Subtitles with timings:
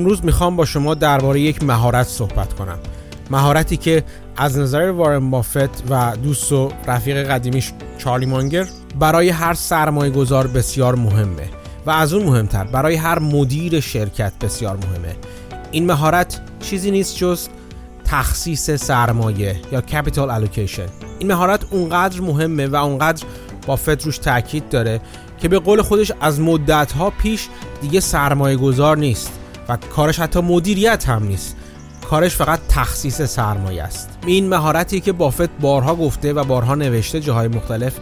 [0.00, 2.78] امروز می‌خوام با شما درباره یک مهارت صحبت کنم.
[3.30, 4.04] مهارتی که
[4.36, 8.66] از نظر وارن بافت و دوست و رفیق قدیمیش چارلی مانگر
[8.98, 11.48] برای هر سرمایه گذار بسیار مهمه
[11.86, 15.16] و از اون مهمتر برای هر مدیر شرکت بسیار مهمه.
[15.70, 17.48] این مهارت چیزی نیست جز
[18.04, 20.86] تخصیص سرمایه یا کپیتال الوکیشن
[21.18, 23.24] این مهارت اونقدر مهمه و اونقدر
[23.66, 25.00] بافت روش تاکید داره
[25.38, 27.48] که به قول خودش از مدت ها پیش
[27.80, 29.39] دیگه سرمایه گذار نیست.
[29.70, 31.56] و کارش حتی مدیریت هم نیست.
[32.08, 34.18] کارش فقط تخصیص سرمایه است.
[34.26, 37.98] این مهارتی که بافت بارها گفته و بارها نوشته جاهای مختلف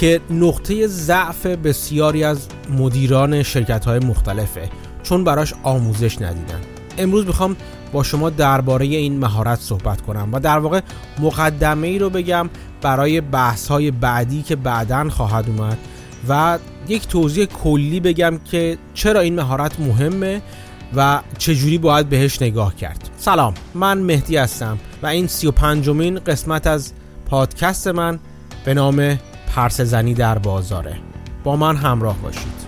[0.00, 4.70] که نقطه ضعف بسیاری از مدیران شرکت های مختلفه
[5.02, 6.60] چون براش آموزش ندیدن.
[6.98, 7.56] امروز می‌خوام
[7.92, 10.80] با شما درباره این مهارت صحبت کنم و در واقع
[11.18, 12.50] مقدمه ای رو بگم
[12.82, 15.78] برای بحث های بعدی که بعدا خواهد اومد
[16.28, 20.42] و یک توضیح کلی بگم که چرا این مهارت مهمه
[20.94, 23.10] و چجوری باید بهش نگاه کرد.
[23.16, 26.92] سلام من مهدی هستم و این سی و پنجمین قسمت از
[27.26, 28.18] پادکست من
[28.64, 29.18] به نام
[29.54, 30.96] پرس زنی در بازاره.
[31.44, 32.65] با من همراه باشید.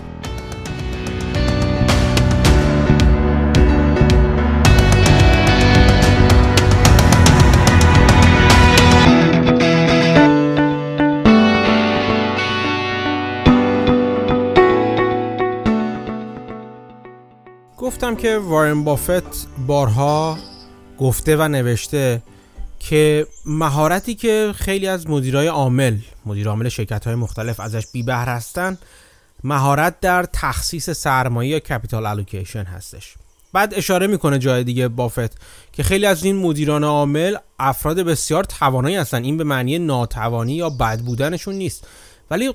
[18.09, 20.37] گفتم که وارن بافت بارها
[20.99, 22.21] گفته و نوشته
[22.79, 28.29] که مهارتی که خیلی از مدیرای عامل مدیر عامل شرکت های مختلف ازش بی بهر
[28.29, 28.77] هستن
[29.43, 33.15] مهارت در تخصیص سرمایه یا کپیتال الوکیشن هستش.
[33.53, 35.37] بعد اشاره می‌کنه جای دیگه بافت
[35.71, 39.23] که خیلی از این مدیران عامل افراد بسیار توانایی هستن.
[39.23, 41.87] این به معنی ناتوانی یا بد بودنشون نیست.
[42.31, 42.53] ولی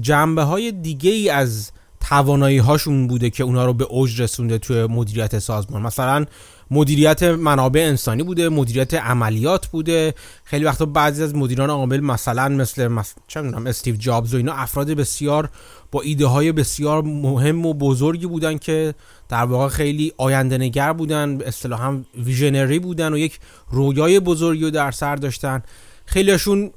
[0.00, 1.70] جنبه های دیگه از
[2.08, 5.82] توانایی هاشون بوده که اونا رو به اوج رسونده توی مدیریت سازمان.
[5.82, 6.26] مثلا
[6.70, 10.14] مدیریت منابع انسانی بوده مدیریت عملیات بوده.
[10.44, 13.14] خیلی وقتا بعضی از مدیران عامل مثلا مثل مس...
[13.26, 15.48] چه استیو جابز و اینا افراد بسیار
[15.92, 18.94] با ایده های بسیار مهم و بزرگی بودن که
[19.28, 23.40] در واقع خیلی آینده نگر بودن اصطلاحا ویژنری بودن و یک
[23.70, 25.62] رویای بزرگی رو در سر داشتن.
[26.04, 26.70] خیلیشون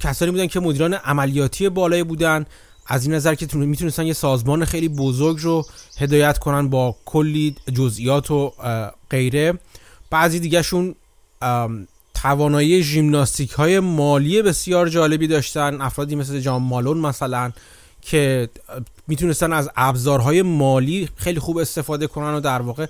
[0.00, 2.46] کسانی بودن که مدیران عملیاتی بالایی بودن.
[2.92, 5.66] از این نظر که می‌تونستن یه سازمان خیلی بزرگ رو
[5.98, 8.52] هدایت کنن با کلی جزئیات و
[9.10, 9.58] غیره.
[10.10, 10.94] بعضی دیگهشون
[12.14, 17.52] توانایی ژیمناستیک های مالی بسیار جالبی داشتن افرادی مثل جان مالون مثلا
[18.02, 18.48] که
[19.08, 22.86] می‌تونستن از ابزارهای مالی خیلی خوب استفاده کنن و در واقع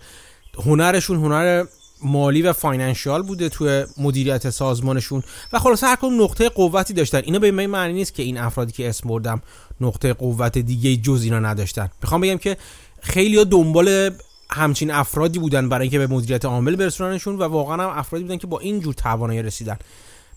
[0.65, 1.65] هنرشون هنر
[2.03, 5.23] مالی و financial بوده توی مدیریت سازمانشون
[5.53, 7.19] و خلاصه هر کدوم نقطه قوتی داشتن.
[7.19, 9.43] اینا به این معنی نیست که این افرادی که اسم بردم
[9.81, 11.91] نقطه قوت دیگه جز اینا نداشتن.
[12.03, 12.57] می‌خوام بگم که
[13.01, 14.11] خیلی ها دنبال
[14.51, 18.47] همچین افرادی بودن برای اینکه به مدیریت عامل برسوننشون و واقعا هم افرادی بودن که
[18.47, 19.77] با این جور توانایی رسیدن.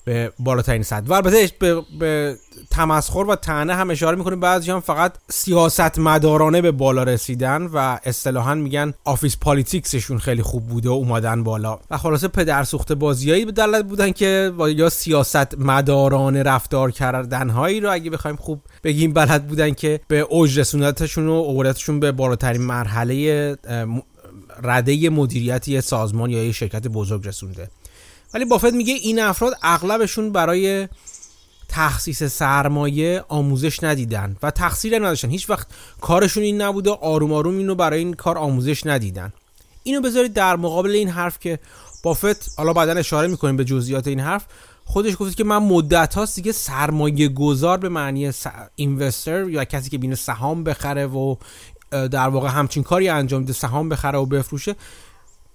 [0.06, 2.38] به بالاترین سطح و البته به, به
[2.72, 8.00] تمسخر و طعنه هم اشاره می‌کنه بعضی هم فقط سیاست مدارانه به بالا رسیدن و
[8.04, 11.80] اصطلاحا میگن office politics شون خیلی خوب بوده و اومدن بالا.
[11.92, 17.92] و خلاصه پدر سوخته بازیایی بلد بودن که یا سیاست مدارانه رفتار کردن هایی رو
[17.92, 23.58] اگه بخوایم خوب بگیم بلد بودن که به اوج رسونتشون و اولتشون به بالاترین مرحله
[24.64, 27.70] رده مدیریتی سازمان یا یه شرکت بزرگ رسونده.
[28.34, 30.88] ولی بافت میگه این افراد اغلبشون برای
[31.70, 35.30] تخصیص سرمایه آموزش ندیدن و تقصیر نداشتن.
[35.30, 35.68] هیچ وقت
[36.02, 39.34] کارشون این نبوده آروم آروم اینو برای این کار آموزش ندیدن.
[39.84, 41.60] اینو بذارید در مقابل این حرف که
[42.04, 44.46] بافت حالا بعدا اشاره می‌کنیم به جزئیات این حرف
[44.86, 48.32] خودش گفت که من مدت هاست دیگه سرمایه گذار به معنی
[48.76, 51.36] investor یا کسی که بینه سهام بخره و
[51.92, 54.76] در واقع همچین کاری انجام میده سهام بخره و بفروشه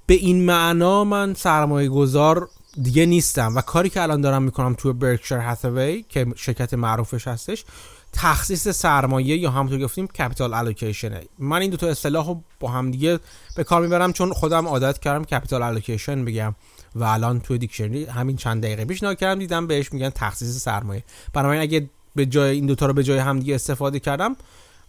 [0.06, 2.48] به این معنا من سرمایه گذار
[2.82, 3.56] دیگه نیستم.
[3.56, 7.64] و کاری که الان دارم می‌کنم توی برکشایر هاتاوی که شرکت معروفش هستش
[8.12, 12.68] تخصیص سرمایه یا همونطور گفتیم capital allocation ه من این دو تا اصطلاح رو با
[12.68, 13.18] هم دیگه
[13.56, 16.54] به کار می‌برم چون خودم عادت کردم capital allocation بگم.
[16.94, 21.04] و الان توی دیکشنری همین چند دقیقه پیش کردم دیدم بهش میگن تخصیص سرمایه.
[21.32, 24.36] بنابراین اگه به جای این دوتا رو به جای هم دیگه استفاده کردم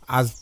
[0.08, 0.34] از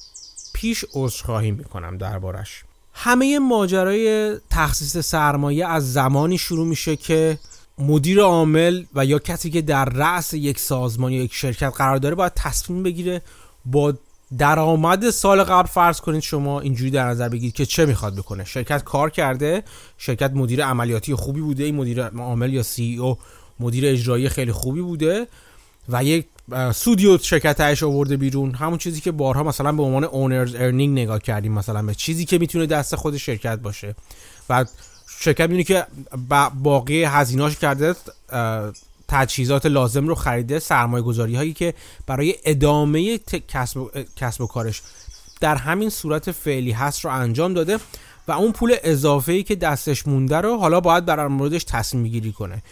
[0.53, 2.63] پیش عذرخواهی می‌کنم دربارش.
[2.99, 7.39] همه ماجرای تخصیص سرمایه از زمانی شروع میشه که
[7.77, 12.15] مدیر عامل و یا کسی که در رأس یک سازمان یا یک شرکت قرار داره
[12.15, 13.21] باید تصمیم بگیره
[13.65, 13.93] با
[14.37, 18.45] درآمد سال قبل فرض کنید شما اینجوری در نظر بگیرید که چه می‌خواد بکنه.
[18.45, 19.63] شرکت کار کرده
[19.97, 23.17] شرکت مدیر عملیاتی خوبی بوده این مدیر عامل یا سی او
[23.59, 25.27] مدیر اجرایی خیلی خوبی بوده.
[25.89, 26.25] و یک
[26.73, 28.53] سودیو شرکت آورده بیرون.
[28.53, 32.37] همون چیزی که بارها مثلا به عنوان اونرز ارنینگ نگاه کردیم مثلا به چیزی که
[32.37, 33.95] می‌تونه دست خود شرکت باشه.
[34.49, 34.65] و
[35.19, 35.85] شرکت می‌دونه که
[36.63, 37.95] باقی هزینهاش کرده
[39.07, 41.73] تجهیزات لازم رو خریده سرمایه گذاری هایی که
[42.07, 43.17] برای ادامه
[43.47, 43.79] کسب
[44.15, 44.81] کسب و کارش
[45.41, 47.77] در همین صورت فعلی هست رو انجام داده
[48.27, 52.31] و اون پول اضافه ای که دستش مونده رو حالا باید بر موردش تصمیم گیری
[52.31, 52.63] کنه.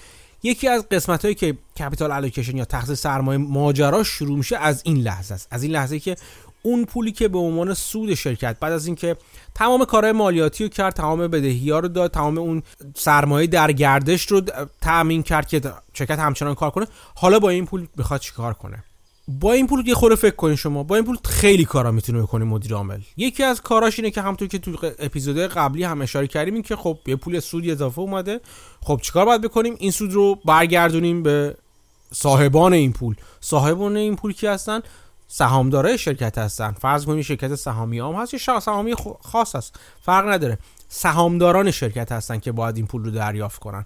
[0.45, 4.97] یکی از قسمت هایی که کپیتال الوکیشن یا تخصیص سرمایه ماجرا شروع میشه از این
[4.97, 5.47] لحظه است.
[5.51, 6.15] از این لحظه که
[6.63, 9.17] اون پولی که به عنوان سود شرکت بعد از اینکه
[9.55, 12.63] تمام کارهای مالیاتی رو کرد تمام بدهی ها رو داد تمام اون
[12.95, 14.41] سرمایه در گردش رو
[14.81, 15.61] تأمین کرد که
[15.93, 18.83] شرکت همچنان کار کنه حالا با این پول بخواد چیکار کنه؟
[19.27, 20.83] با این پول یه خورده فکر کنید شما.
[20.83, 22.99] با این پول خیلی کارا می‌تونه بکنه مدیر عامل.
[23.17, 26.75] یکی از کاراش اینه که همونطور که تو اپیزود قبلی هم اشاره کردیم این که
[26.75, 28.39] خب یه پول سود اضافه اومده.
[28.81, 31.55] خب چیکار باید بکنیم؟ این سود رو برگردونیم به
[32.11, 33.15] صاحبان این پول.
[33.41, 34.81] صاحبان این پول کی هستن؟
[35.27, 36.71] سهامدارای شرکت هستن.
[36.71, 39.79] فرض کنید شرکت سهامی عام هست یا سهامی خاص هست.
[40.01, 40.57] فرق نداره.
[40.89, 43.85] سهامداران شرکت هستن که باید این پول رو دریافت کنن.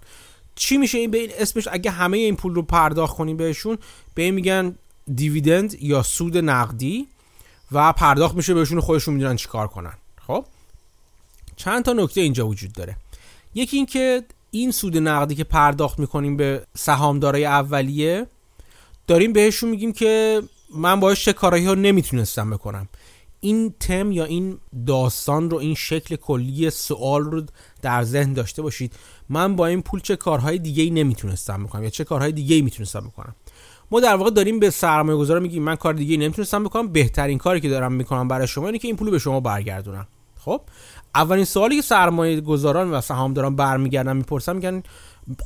[0.55, 3.77] چی میشه این به این اسمش؟ اگه همه این پول رو پرداخت کنیم بهشون
[4.15, 4.75] به این میگن
[5.15, 7.07] دیویدند یا سود نقدی
[7.71, 9.93] و پرداخت میشه بهشون خودشون می‌دونن چیکار کنن.
[10.27, 10.45] خب؟
[11.55, 12.95] چند تا نکته اینجا وجود داره.
[13.55, 18.27] یکی اینکه این سود نقدی که پرداخت می‌کنیم به سهامدارای اولیه
[19.07, 20.41] داریم بهشون میگیم که
[20.75, 22.89] من باش چه کارهایی ها نمی‌تونستم بکنم.
[23.39, 24.57] این تم یا این
[24.87, 27.45] داستان رو این شکل کلی سوال رو
[27.81, 28.93] در ذهن داشته باشید.
[29.29, 32.61] من با این پول چه کارهای دیگه ای نمی‌تونستم بکنم یا چه کارهای دیگه ای
[32.61, 33.35] می‌تونستم بکنم.
[33.91, 37.61] ما در واقع داریم به سرمایه گذار میگیم من کار دیگه نمی‌تونستم بکنم بهترین کاری
[37.61, 40.07] که دارم می‌کنم برای شما اینه که این پول به شما برگردونم.
[40.39, 40.61] خب؟
[41.15, 44.83] اولین سوالی که سرمایه گذاران و سهامداران برمیگردن می‌پرسن میگن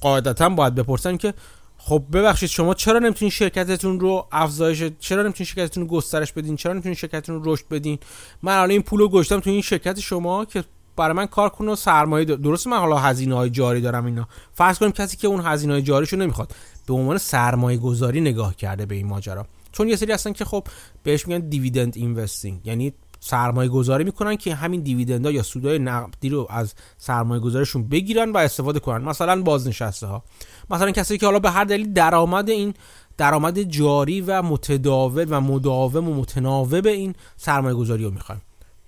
[0.02, 1.34] قاعدتا باید بپرسن که
[1.78, 6.74] خب ببخشید شما چرا نمی‌تونین شرکتتون رو افزایش چرا نمی‌تونین شرکتتون رو گسترش بدین؟ چرا
[6.74, 8.00] نمی‌تونین شرکتتون رو رشد بدین؟
[8.42, 10.64] من الان این پول رو گذاشتم تو این شرکت شما که
[10.96, 14.28] برای من کار کنه و سرمایه درسته من حالا هزینه های جاری دارم اینا.
[14.54, 16.56] فرض کنیم کسی که اون هزینه های جاریشو نمی‌خواد.
[16.86, 19.46] به عنوان سرمایه گذاری نگاه کرده به این ماجرا.
[19.72, 20.68] چون یه سری هستن که خب
[21.04, 26.48] بهش میگن دیویدند اینوستینگ یعنی سرمایه گذاری می‌کنن که همین دیویدندها یا سودای نقدی رو
[26.50, 29.06] از سرمایه گذارشون بگیرن و استفاده کنن.
[29.06, 30.24] مثلا بازنشسته ها
[30.70, 32.74] مثلا کسی که حالا به هر دلیل درآمد این
[33.18, 38.42] درآمد جاری و متداول و مداوم و متناوب این سرمایه گذاری رو می‌خوان.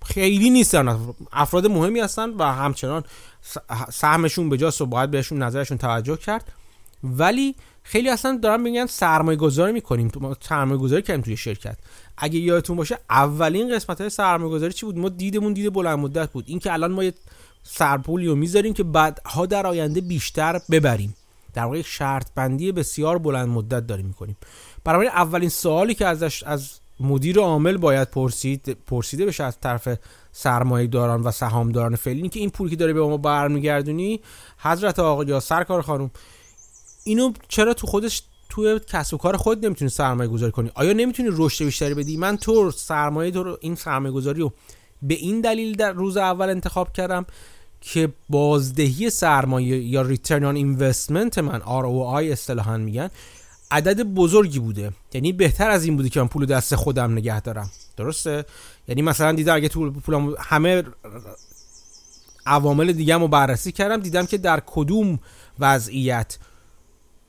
[0.04, 0.98] خیلی نیستن.
[1.32, 3.04] افراد مهمی هستن و همچنان
[3.92, 6.52] سهمشون به جاست و باید بهشون نظرشون توجه کرد.
[7.04, 7.54] ولی
[7.88, 10.10] خیلی اصلا دارن میگن سرمایه گذاری می‌کنیم.
[10.20, 11.76] ما سرمایه گذاری کردیم توی شرکت.
[12.18, 16.32] اگه یادتون باشه اولین قسمت های سرمایه گذاری چی بود؟ ما دیدمون دید بلند مدت
[16.32, 16.44] بود.
[16.48, 17.14] اینکه الان ما یه
[17.62, 21.14] سرپولی رو می‌ذاریم که بعدها در آینده بیشتر ببریم.
[21.54, 24.36] در واقع یک شرط بندی بسیار بلند مدت داریم می‌کنیم.
[24.84, 29.88] برای اولین سوالی که ازش از مدیر عامل باید پرسید پرسیده بشه از طرف
[30.32, 34.20] سرمایه داران و سهامداران فعلی که این پولی که داری به ما برمیگردونی
[34.58, 36.10] حضرت آقا یا سرکار خانم
[37.06, 41.28] اینو چرا تو خودش توی کسب و کار خود نمی‌تونی سرمایه گذاری کنی؟ آیا نمی‌تونی
[41.32, 44.52] رشد بیشتری بدی؟ من تو سرمایه تو این سرمایه گذاری رو
[45.02, 47.26] به این دلیل در روز اول انتخاب کردم
[47.80, 53.10] که بازدهی سرمایه یا ریترن آن اینوستمنت من ROI اصطلاحا میگن
[53.70, 54.92] عدد بزرگی بوده.
[55.12, 57.70] یعنی بهتر از این بوده که من پول دست خودم نگه دارم.
[57.96, 58.44] درسته؟
[58.88, 60.82] یعنی مثلا دیدم اگه تو پولم همه
[62.46, 65.18] عوامل دیگه بررسی کردم دیدم که در کدوم
[65.58, 66.38] وضعیت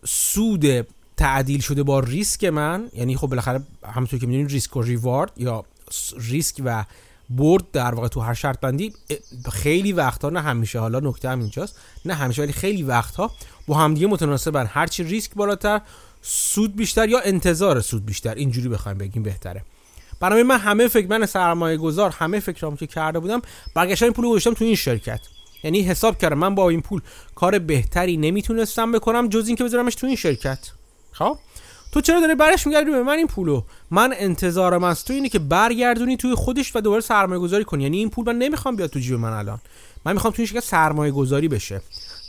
[0.06, 0.88] سود
[1.18, 3.64] تعدیل شده با ریسک من یعنی خب بالاخره
[3.94, 5.66] همونطور که می‌دونید ریسک و ریوارد یا
[6.18, 6.86] ریسک و
[7.30, 8.94] برد در واقع تو هر شرط بندی
[9.52, 13.32] خیلی وقتها نه همیشه حالا نکته هم اینجاست نه همیشه ولی خیلی وقتها
[13.68, 15.82] با همدیگه متناسبن هرچی ریسک بالاتر
[16.22, 19.64] سود بیشتر یا انتظار سود بیشتر اینجوری بخوایم بگیم بهتره.
[20.20, 23.42] برای من همه فکر من سرمایه گذار همه فکرام که کرده بودم
[23.74, 25.20] برگشتم پول گذاشتم تو این شرکت.
[25.64, 26.38] یعنی حساب کردم.
[26.38, 27.02] من با این پول
[27.36, 30.60] کار بهتری نمی‌تونستم بکنم جز اینکه بذارمش تو این شرکت.
[31.12, 31.38] خب؟
[31.92, 33.62] تو چرا داری برش میگردی به من این پولو؟
[33.92, 37.84] من انتظارم از تو اینه که برگردونی توی خودش و دوباره سرمایه گذاری کنی.
[37.84, 39.60] یعنی این پول من نمی‌خوام بیاد تو جیب من الان.
[40.06, 41.82] من می‌خوام تو این شرکت سرمایه گذاری بشه.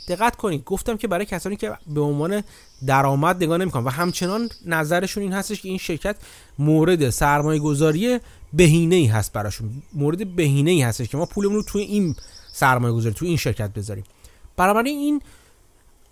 [0.07, 0.63] دقت کنید.
[0.63, 2.43] گفتم که برای کسانی که به عنوان
[2.85, 6.15] درآمد نگاه نمی‌کنن و همچنان نظرشون این هستش که این شرکت
[6.59, 8.19] مورد سرمایه گذاری
[8.53, 9.69] بهینه ای هست براشون.
[9.93, 12.15] مورد بهینه ای هستش که ما پولمون رو توی این
[12.59, 14.03] سرمایه گذاری توی این شرکت بذاریم.
[14.57, 15.21] برای این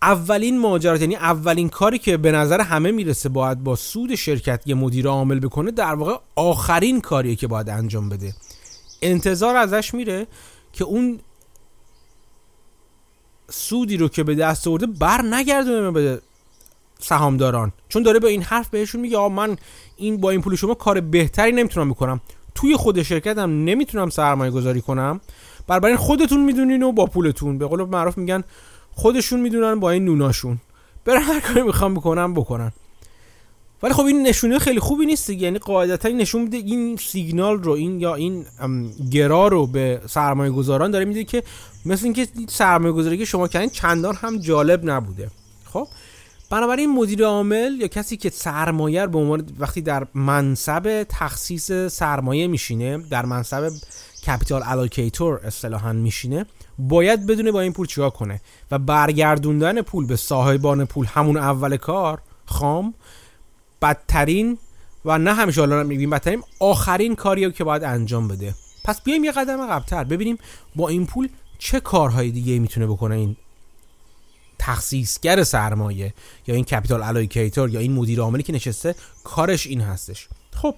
[0.01, 4.75] اولین ماجرات یعنی اولین کاری که به نظر همه می‌رسه باید با سود شرکت یه
[4.75, 8.33] مدیر عامل بکنه در واقع آخرین کاریه که باید انجام بده.
[9.01, 10.27] انتظار ازش میره
[10.73, 11.19] که اون
[13.49, 16.21] سودی رو که به دست آورده بر نگردونه به
[16.99, 17.73] سهامداران.
[17.89, 19.57] چون داره به این حرف بهشون میگه آ من
[19.95, 22.21] این با این پول شما کار بهتری نمی‌تونم بکنم.
[22.57, 25.21] توی خود شرکتم نمی‌تونم سرمایه گذاری کنم
[25.67, 27.57] بنابراین خودتون می‌دونین و با پولتون.
[27.57, 28.43] به قول معروف میگن
[28.91, 30.57] خودشون می‌دونن با این نوناشون.
[31.05, 32.71] برن هر کاری می‌خوام بکنم بکنن.
[33.83, 37.99] ولی خب این نشونه خیلی خوبی نیست یعنی قاعدتا نشون میده این سیگنال رو این
[37.99, 38.45] یا این
[39.11, 41.43] گرا رو به سرمایه گذاران داره میده که
[41.85, 45.31] مثل اینکه سرمایه گذاری که شما کردین چندان هم جالب نبوده.
[45.73, 45.87] خب؟
[46.49, 52.97] بنابراین مدیر عامل یا کسی که سرمایه به عنوان وقتی در منصب تخصیص سرمایه میشینه
[52.97, 53.71] در منصب
[54.27, 56.45] capital allocator اصطلاحا میشینه
[56.79, 61.77] باید بدونه با این پول چیکار کنه و برگردوندن پول به صاحبان پول همون اول
[61.77, 62.93] کار خام
[63.81, 64.57] بدترین
[65.05, 68.55] و نه همیشه حالا میگیم بدترین آخرین کاریه که باید انجام بده.
[68.83, 70.37] پس بیایم یه قدم عقب‌تر ببینیم
[70.75, 73.35] با این پول چه کارهای دیگه می‌تونه بکنه این
[74.59, 76.13] تخصیصگر سرمایه
[76.47, 80.27] یا این capital allocator یا این مدیر عاملی که نشسته کارش این هستش.
[80.53, 80.75] خب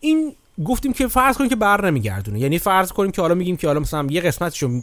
[0.00, 2.40] این گفتیم که فرض کنیم که بر نمیگردونه.
[2.40, 4.80] یعنی فرض کنیم که حالا میگیم که حالا مثلا یه قسمتشو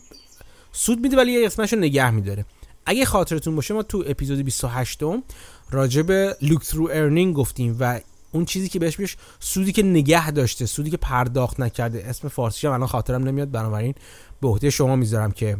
[0.71, 2.45] سود میده ولی یه قسمتشو نگه میداره.
[2.85, 5.23] اگه خاطرتون باشه ما تو اپیزود 28 م
[5.71, 7.99] راجع به look-through earning گفتیم و
[8.31, 12.05] اون چیزی که بهش میگن سودی که نگه داشته سودی که پرداخت نکرده.
[12.05, 13.51] اسم فارسی هم الان خاطرم نمیاد.
[13.51, 13.95] بنابراین
[14.41, 15.57] به عهده شما می‌ذارم که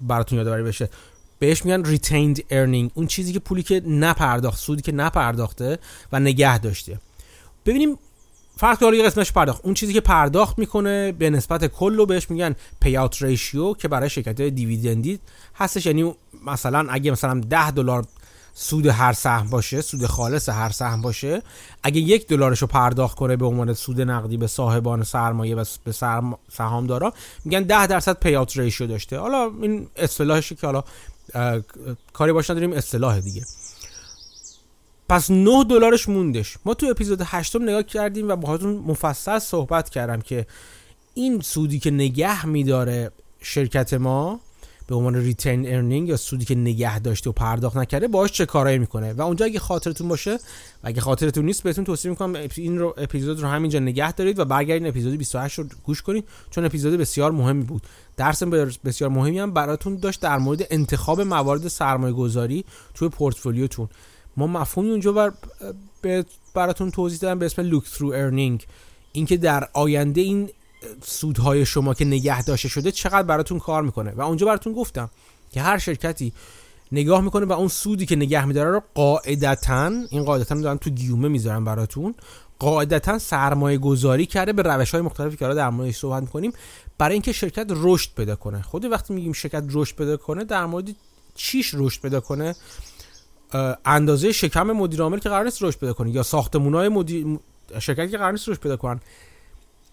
[0.00, 0.88] براتون یادآوری بشه.
[1.38, 2.90] بهش میگن retained earning.
[2.94, 5.78] اون چیزی که پولی که نپرداخت سودی که نپرداخته
[6.12, 6.98] و نگه داشته.
[7.66, 7.98] ببینیم
[8.56, 9.60] فرق که یه قسمتش پرداخت.
[9.64, 14.10] اون چیزی که پرداخت می‌کنه به نسبت کل رو بهش میگن پیات ریشیو که برای
[14.10, 15.18] شرکت های دیویدندی
[15.54, 15.86] هستش.
[15.86, 16.14] یعنی
[16.46, 18.06] مثلا اگه مثلا 10 دلار
[18.54, 21.42] سود هر سهم باشه سود خالص هر سهم باشه
[21.82, 25.92] اگه یک دلارش رو پرداخت کنه به عنوان سود نقدی به صاحبان سرمایه و به
[26.52, 27.12] سهامدارا
[27.44, 29.18] میگن 10 درصد payout ratio داشته.
[29.18, 30.84] حالا این اصطلاحشه که حالا
[32.12, 33.44] کاری باش نداریم اصطلاح دیگه.
[35.08, 36.56] پس 9 دلارش موندش.
[36.64, 40.46] ما تو اپیزود 8 نگاه کردیم و باهاتون مفصل صحبت کردم که
[41.14, 44.40] این سودی که نگه میداره شرکت ما
[44.86, 48.78] به عنوان retained earning یا سودی که نگه داشته و پرداخت نکرده باهاش چه کارایی
[48.78, 50.38] می‌کنه؟ و اونجا اگه خاطرتون باشه و
[50.82, 54.86] اگه خاطرتون نیست بهتون توصیه می‌کنم این رو اپیزود رو همینجا نگه دارید و برگردین
[54.88, 57.82] اپیزود 28 رو گوش کنید چون اپیزود بسیار مهمی بود.
[58.16, 58.42] درس
[58.84, 63.88] بسیار مهمی هم براتون داشت در مورد انتخاب موارد سرمایه گذاری توی پورتفولیوتون.
[64.36, 65.32] ما مفهومی اونجا بر
[66.54, 68.66] براتون توضیح دادم به اسم لوک through ارنینگ
[69.12, 70.50] اینکه در آینده این
[71.04, 75.10] سودهای شما که نگه داشته شده چقدر براتون کار می‌کنه؟ و اونجا براتون گفتم
[75.52, 76.32] که هر شرکتی
[76.92, 81.28] نگاه می‌کنه و اون سودی که نگه میداره رو قاعدتا این قاعدتا دارم تو گیومه
[81.28, 82.14] می‌ذارم براتون
[82.58, 86.52] قاعدتا سرمایه گذاری کرده به روش های مختلفی که در موردش صحبت می‌کنیم
[86.98, 88.62] برای اینکه شرکت رشد پیدا کنه.
[88.62, 90.88] خود وقتی میگیم شرکت رشد پیدا کنه در مورد
[91.34, 92.54] چیش رشد پیدا کنه؟
[93.84, 97.26] اندازه شکم مدیر عامل که قرار نیست رشد پیدا کنه یا ساختمونای مدیر
[97.78, 99.00] شرکتی که قرار نیست رشد پیدا کنن.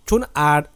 [0.10, 0.26] چون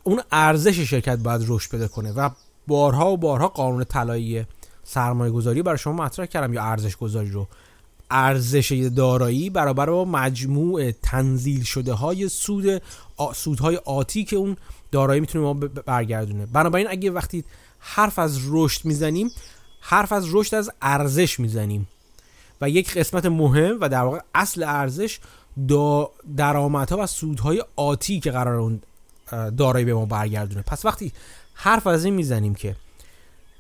[0.04, 2.30] اون ارزش شرکت باید رشد پیدا کنه و
[2.68, 4.46] بارها و بارها قانون طلایی
[4.84, 7.48] سرمایه گذاری برای شما مطرح کردم یا ارزش گذاری رو.
[8.12, 12.82] ارزش دارایی برابر با مجموع تنزیل شده های سود
[13.34, 14.58] سودهای آتی که اون
[14.92, 15.54] دارایی می‌تونه ما
[15.86, 16.46] برگردونه.
[16.46, 17.44] بنابراین اگه وقتی
[17.80, 19.30] حرف از رشد می‌زنیم
[19.80, 21.88] حرف از رشد از ارزش می‌زنیم.
[22.62, 25.20] و یک قسمت مهم و در واقع اصل ارزش
[26.38, 28.82] درآمدها و سودهای آتی که قرار اون
[29.58, 30.62] دارایی به ما برگردونه.
[30.62, 31.12] پس وقتی
[31.54, 32.76] حرف از این می‌زنیم که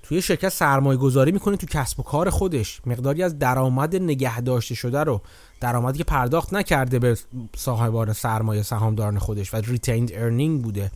[0.03, 4.75] توی شرکت سرمایه گذاری می‌کنه تو کسب و کار خودش مقداری از درآمد نگه داشته
[4.75, 5.21] شده رو
[5.61, 7.17] درآمدی که پرداخت نکرده به
[7.55, 10.91] صاحبان سرمایه سهامداران خودش و retained earning بوده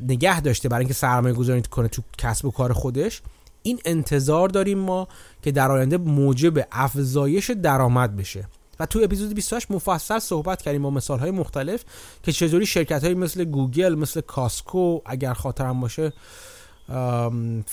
[0.00, 3.22] نگه داشته برای اینکه سرمایه گذاری کنه تو کسب و کار خودش
[3.62, 5.08] این انتظار داریم ما
[5.42, 8.48] که در آینده موجب افزایش درآمد بشه.
[8.80, 11.84] و تو اپیزود 28 مفصل صحبت کردیم با مثال های مختلف
[12.22, 16.12] که چطوری شرکت های مثل گوگل مثل کاسکو اگر خاطرم باشه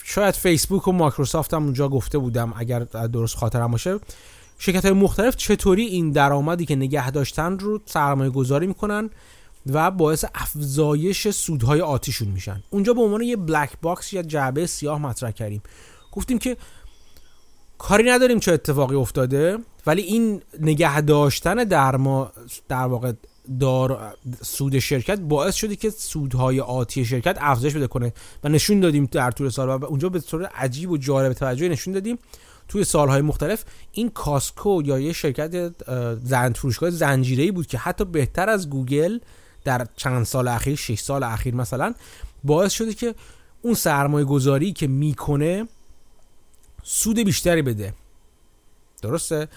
[0.03, 3.99] شاید فیسبوک و مایکروسافت هم اونجا گفته بودم اگر درست خاطرم باشه.
[4.57, 9.09] شرکت های مختلف چطوری این درآمدی که نگه داشتن رو سرمایه گذاری می‌کنن
[9.65, 15.01] و باعث افزایش سودهای آتیشون میشن؟ اونجا به عنوان یه black box یا جعبه سیاه
[15.01, 15.61] مطرح کردیم.
[16.11, 16.57] گفتیم که
[17.77, 22.31] کاری نداریم چه اتفاقی افتاده ولی این نگه داشتن در ما
[22.67, 23.13] در واقع
[23.59, 28.13] دار سود شرکت باعث شده که سودهای آتی شرکت افزایش بده کنه.
[28.43, 31.93] و نشون دادیم در طول سال و اونجا به طور عجیب و جالب توجه نشون
[31.93, 32.19] دادیم
[32.67, 35.73] توی سالهای مختلف این کاسکو یا یه شرکت
[36.23, 39.19] زن فروشگاه زنجیره‌ای بود که حتی بهتر از گوگل
[39.63, 41.93] در چند سال اخیر 6 سال اخیر مثلا
[42.43, 43.15] باعث شده که
[43.61, 45.67] اون سرمایه گذاری که می‌کنه
[46.87, 47.93] سود بیشتری بده.
[49.01, 49.47] درسته؟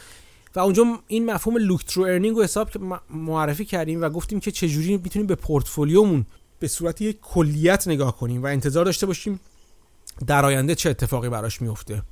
[0.55, 2.71] و اونجا این مفهوم look-through earning رو حساب
[3.11, 6.27] معرفی کردیم و گفتیم که چجوری می‌تونیم به پورتفولیومون
[6.59, 9.41] به صورت یک کلیت نگاه کنیم و انتظار داشته باشیم
[10.27, 12.03] در آینده چه اتفاقی براش میفته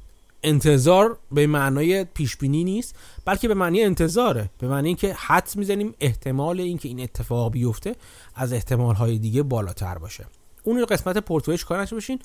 [0.42, 2.94] انتظار به معنای پیش بینی نیست
[3.24, 4.50] بلکه به معنی انتظاره.
[4.58, 7.96] به معنی اینکه حدس می‌زنیم احتمال اینکه این اتفاق بیفته
[8.34, 10.26] از احتمال های دیگه بالاتر باشه.
[10.62, 12.18] اون قسمت پورتفولیو کار باشین.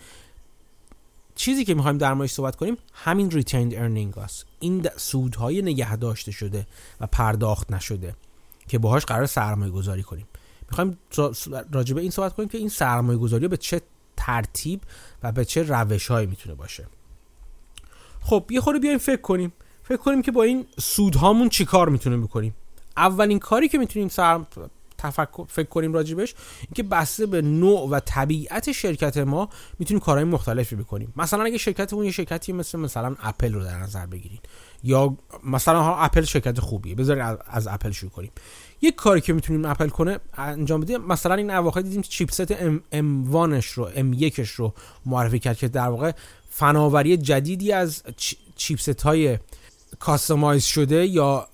[1.41, 4.45] چیزی که می‌خوایم در موردش صحبت کنیم همین retained earning است.
[4.59, 6.67] این سودهای نگه داشته شده
[6.99, 8.15] و پرداخت نشده
[8.67, 10.27] که باهاش قرار سرمایه گذاری کنیم.
[10.69, 10.97] می‌خوایم
[11.71, 13.81] راجع به این صحبت کنیم که این سرمایه گذاری به چه
[14.17, 14.81] ترتیب
[15.23, 16.87] و به چه روش هایی می‌تونه باشه.
[18.21, 19.53] خب یه خورده بیایم فکر کنیم.
[19.83, 22.55] فکر کنیم که با این سودهامون چیکار می‌تونیم بکنیم؟
[22.97, 24.45] اولین کاری که می‌تونیم سر
[25.01, 30.75] تفکر فکر کنیم راجبش اینکه بسته به نوع و طبیعت شرکت ما می‌تونیم کارهای مختلفی
[30.75, 31.13] بکنیم.
[31.15, 34.41] مثلا اگه شرکتمون یه شرکتی مثل مثلا اپل رو در نظر بگیرید
[34.83, 38.31] یا مثلا ها اپل شرکت خوبیه بذارید از اپل شروع کنیم.
[38.81, 43.33] یک کاری که می‌تونیم اپل کنه انجام بدیم مثلا این اواخر دیدیم chipset M M
[43.75, 44.73] رو M 1 رو
[45.05, 46.11] معرفی کرد که در واقع
[46.49, 48.03] فناوری جدیدی از
[48.55, 49.37] چیپست های
[49.99, 51.47] کاستماایز شده یا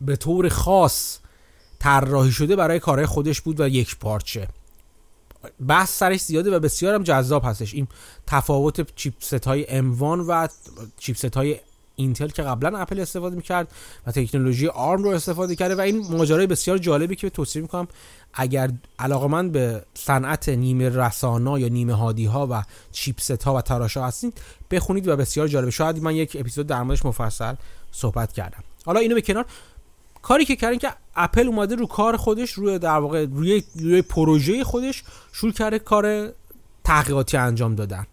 [0.00, 1.18] به طور خاص
[1.78, 4.48] طراحی شده برای کارهای خودش بود و یک پارچه.
[5.68, 7.74] بحث سرش زیاده و بسیار هم جذاب هستش.
[7.74, 7.88] این
[8.26, 10.48] تفاوت چیپست های M1 و
[10.98, 11.60] چیپست های
[11.96, 13.68] اینتل که قبلا اپل استفاده می‌کرد
[14.06, 17.88] و تکنولوژی آرم رو استفاده کرده و این ماجرای بسیار جالبی که توصیه می‌کنم
[18.34, 18.70] اگر
[19.30, 24.06] من به صنعت نیمه رسانا یا نیمه هادی ها و چیپست ها و تراش ها
[24.06, 24.32] هستین
[24.70, 25.70] بخونید و بسیار جالبه.
[25.70, 27.54] شاید من یک اپیزود در موردش مفصل
[27.92, 28.64] صحبت کردم.
[28.86, 29.46] حالا اینو به کنار.
[30.28, 34.64] کاری که کردن که اپل اومده رو کار خودش روی در واقع روی, روی پروژه
[34.64, 36.32] خودش شروع کرده کار
[36.84, 38.06] تحقیقاتی انجام دادن.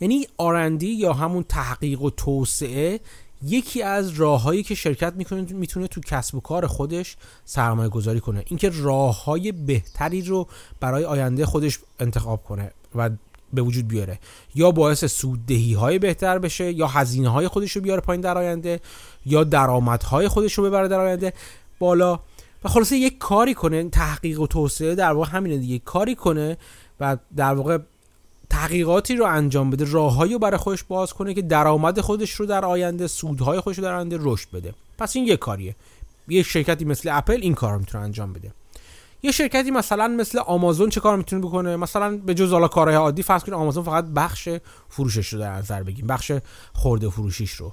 [0.00, 3.00] یعنی آرندی یا همون تحقیق و توسعه
[3.42, 8.44] یکی از راههایی که شرکت می‌کنه می‌تونه تو کسب و کار خودش سرمایه گذاری کنه.
[8.46, 10.46] اینکه راه های بهتری رو
[10.80, 13.10] برای آینده خودش انتخاب کنه و
[13.52, 14.18] به وجود بیاره.
[14.54, 18.80] یا باعث سوددهی های بهتر بشه یا هزینه های خودش رو بیاره پایین در آینده.
[19.26, 21.32] یا درآمدهای خودش رو ببره در آینده
[21.78, 22.20] بالا.
[22.64, 25.78] و خلاصه یک کاری کنه تحقیق و توسعه در واقع همینه دیگه.
[25.78, 26.56] کاری کنه
[27.00, 27.78] و در واقع
[28.50, 32.64] تحقیقاتی رو انجام بده راههایی رو برای خودش باز کنه که درآمد خودش رو در
[32.64, 34.74] آینده سودهای خودش رو در آینده رشد بده.
[34.98, 35.76] پس این یک کاریه.
[36.28, 38.52] یه شرکتی مثل اپل این کار می‌تونه انجام بده.
[39.22, 43.22] یه شرکتی مثلا مثل آمازون چه کار می‌تونه بکنه؟ مثلا به جز حالا کارهای عادی
[43.22, 44.48] فرض کنید آمازون فقط بخش
[44.88, 46.32] فروشش رو در نظر بگیم بخش
[46.72, 47.72] خورده فروشیش رو.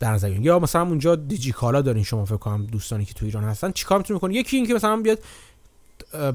[0.00, 3.72] در نظر یا مثلا اونجا دیجیکالا دارین شما فکر کنم دوستانی که تو ایران هستن
[3.72, 5.18] چیکار می‌تونه بکنه یکی این که مثلا بیاد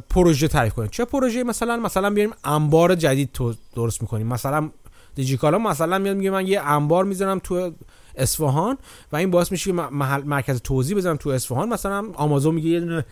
[0.09, 4.27] پروژه تعریف کنه چه پروژه؟ مثلا مثلا بیاریم انبار جدید تو درست می‌کنیم.
[4.27, 4.69] مثلا
[5.15, 7.71] دیجیکالا مثلا میاد میگه من یه انبار می‌ذارم تو
[8.15, 8.77] اصفهان
[9.11, 11.69] و این باعث میشه که محل مرکز توزیع بزنم تو اصفهان.
[11.69, 13.05] مثلا آمازون میگه یه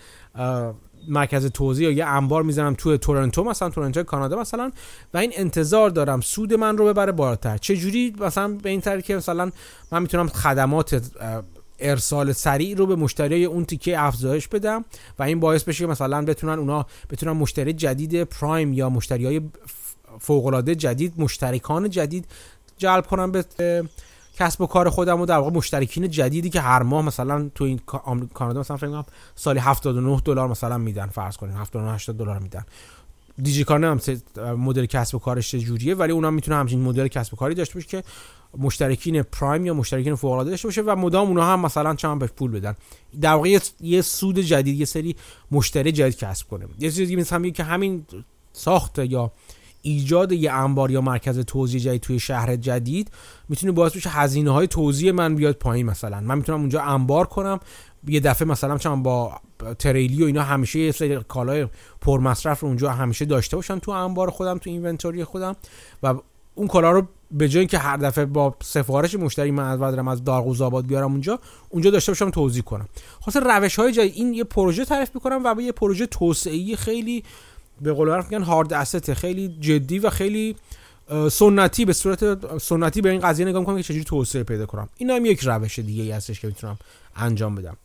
[1.08, 4.72] مرکز توزیع یا یه انبار می‌زنم توی تورنتو مثلا تورنتو کانادا مثلا
[5.14, 7.58] و این انتظار دارم سود من رو ببره بالاتر.
[7.58, 9.52] چه جوری مثلا به این طریق که مثلا
[9.92, 11.02] من می‌تونم خدمات
[11.80, 14.86] ارسال سریع رو به مشتری اون تیکه افزایش بدم
[15.20, 19.42] و این باعث بشه که مثلا بتونن اونا بتونن مشتری جدید پرایم یا مشتری های
[20.20, 22.26] فوق جدید مشترکان جدید
[22.78, 23.46] جلب کنم به
[24.40, 27.80] کسب و کار خودم و در واقع مشترکین جدیدی که هر ماه مثلا تو این
[28.34, 32.66] کانادا مثلا فکر کنم سالی 79 دلار مثلا میدن فرض کنیم 79 80 دلار میدن.
[33.42, 34.00] دیجیکار هم
[34.58, 37.88] مدل کسب و کارش جوریه ولی اونم می‌تونه همچین مدل کسب و کاری داشته باشه
[37.88, 38.04] که
[38.58, 42.28] مشترکین پرایم یا مشترکین فوق العاده داشته باشه و مدام اونها هم مثلا چند به
[42.28, 42.76] پول بدن.
[43.22, 45.16] در واقع یه سود جدید یه سری
[45.52, 46.66] مشتری جدید کسب کنه.
[46.80, 48.06] یه چیزی که همین
[48.54, 49.32] ساخت یا
[49.82, 53.12] ایجاد یه انبار یا مرکز توزیع جدید توی شهر جدید
[53.50, 56.20] می‌تونه باعث بشه هزینه های توزیع من بیاد پایین مثلا.
[56.20, 57.60] من می‌تونم اونجا انبار کنم
[58.08, 59.42] یه دفعه مثلا چون با
[59.80, 61.68] تریلی و اینا همیشه یه سری کالای
[62.02, 65.56] پرمصرف رو اونجا همیشه داشته باشم تو انبار خودم تو اینونتوری خودم
[66.04, 66.14] و
[66.56, 70.24] اون کالا رو به جای اینکه هر دفعه با سفارش مشتری من از دارم از
[70.24, 71.40] دارقوز آباد بیارم اونجا
[71.70, 72.88] اونجا داشته باشم توضیح کنم.
[73.22, 77.24] خاصه روش های جای این یه پروژه تعریف می‌کنم و به یه پروژه توسعه خیلی
[77.82, 80.56] به قول معروف میگن هارد استه خیلی جدی و خیلی
[81.32, 84.90] سنتی به صورت سنتی به این قضیه نگاه می‌کنم که چجوری توسعه پیدا کنم.
[84.98, 86.78] این هم یک روش دیگه ای هستش که می‌تونم
[87.16, 87.78] انجام بدم.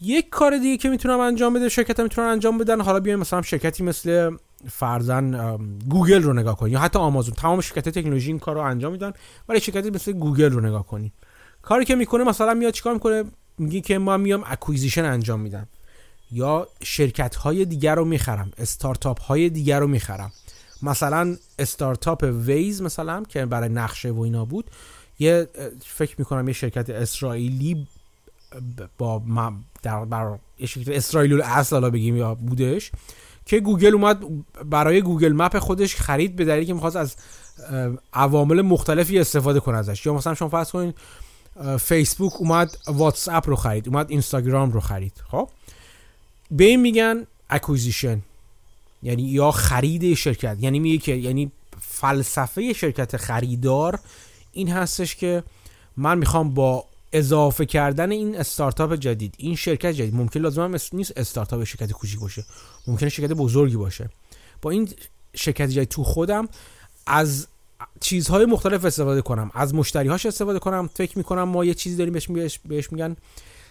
[0.00, 2.80] یک کار دیگه که می‌تونم انجام بده شرکت می‌تونن انجام بدن.
[2.80, 4.36] حالا بیایم مثلا شرکتی مثل
[4.70, 5.56] فرزن
[5.88, 7.34] گوگل رو نگاه کنید یا حتی آمازون.
[7.34, 9.12] تمام شرکت تکنولوژی این کار رو انجام میدن
[9.48, 11.12] ولی شرکتی مثل گوگل رو نگاه کنید
[11.62, 13.24] کاری که می‌کنه مثلا میاد چیکار می‌کنه؟
[13.58, 15.68] میگه که ما میام acquisition انجام میدم.
[16.32, 20.32] یا شرکت های دیگر رو می‌خرم استارتاپ های دیگر رو می‌خرم.
[20.82, 24.70] مثلا استارتاپ ویز مثلا که برای نقشه و اینا بود
[25.18, 25.48] یه
[25.84, 27.86] فکر می‌کنم یه شرکت اسرائیلی
[28.98, 29.22] با
[29.82, 32.92] در بر یه شرکت اسرائیلی اصل حالا بگیم یا بودش
[33.46, 34.24] که گوگل اومد
[34.70, 37.16] برای گوگل مپ خودش خرید به دلیلی که می‌خواست از
[38.12, 40.06] عوامل مختلفی استفاده کنه ازش.
[40.06, 40.94] یا مثلا شما فرض کنید
[41.80, 45.48] فیسبوک اومد واتس اپ رو خرید اومد اینستاگرام رو خرید خب؟
[46.50, 48.22] به این میگن acquisition
[49.02, 50.56] یعنی یا خرید شرکت.
[50.60, 54.00] یعنی میگه که یعنی فلسفه شرکت خریدار
[54.52, 55.42] این هستش که
[55.96, 61.12] من می‌خوام با اضافه کردن این استارتاپ جدید این شرکت جدید ممکن لازم هم نیست
[61.18, 62.44] استارتاپ شرکت کوچیک باشه.
[62.86, 64.10] ممکنه شرکت بزرگی باشه.
[64.62, 64.88] با این
[65.34, 66.48] شرکت جدید تو خودم
[67.06, 67.46] از
[68.00, 69.50] چیزهای مختلف استفاده کنم.
[69.54, 70.90] از مشتریهاش استفاده کنم.
[70.94, 73.16] فکر می‌کنم ما یه چیزی داریم بهش, بهش میگن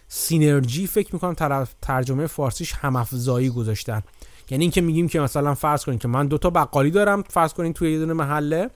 [0.08, 4.02] سینرژی فکر می‌کنم طرف ترجمه فارسیش همافزایی گذاشتن.
[4.50, 7.92] یعنی اینکه میگیم که مثلا فرض کنیم که من دوتا بقالی دارم فرض کنیم توی
[7.92, 8.70] یه دونه محله.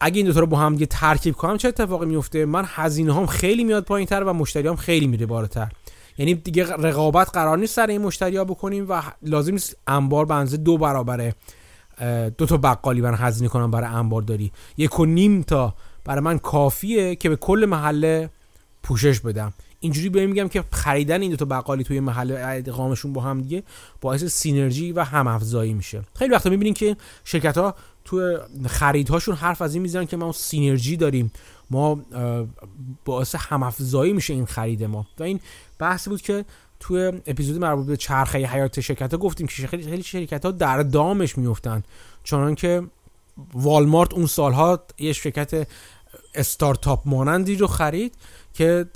[0.00, 3.26] اگه این دوتا رو با هم دیگه ترکیب کنم چه اتفاقی میفته من هزینه هم
[3.26, 5.68] خیلی میاد پایین تر و مشتری هم خیلی میره بالاتر.
[6.18, 10.56] یعنی دیگه رقابت قرار نیست سر این مشتری ها بکنیم و لازم نیست انبار بنزه
[10.56, 11.34] دو برابره
[12.38, 14.52] دو تا بقالی من هزینه کنم برای انبار داری.
[14.76, 18.30] یک و نیم تا برای من کافیه که به کل محله
[18.82, 19.52] پوشش بدم.
[19.82, 23.62] اینجوری بهم میگم که خریدن این دو تا بقالی توی محل ادغامشون با هم دیگه
[24.00, 26.02] باعث سینرژی و هم افزایی میشه.
[26.14, 30.96] خیلی وقتا می‌بینین که شرکت ها تو خریدهاشون حرف از این می‌زنن که ما سینرژی
[30.96, 31.32] داریم
[31.70, 32.00] ما
[33.04, 35.06] باعث هم افزایی میشه این خرید ما.
[35.18, 35.40] و این
[35.78, 36.44] بحث بود که
[36.80, 40.82] توی اپیزود مربوط به چرخه حیات شرکت ها گفتیم که خیلی خیلی شرکت ها در
[40.82, 41.82] دامش میفتن
[42.24, 42.82] چون که
[43.54, 45.68] والمارت اون سالها یه شرکت
[46.34, 48.14] استارتاپ مانندی رو خرید
[48.54, 48.86] که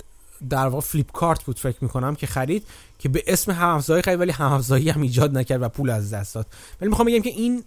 [0.49, 2.63] در واقع فلیپ کارت بود فکر می‌کنم که خرید
[2.99, 6.13] که به اسم هم افزایی خرید ولی هم افزایی هم ایجاد نکرد و پول از
[6.13, 6.47] دست داد.
[6.81, 7.63] ولی می‌خوام بگم که این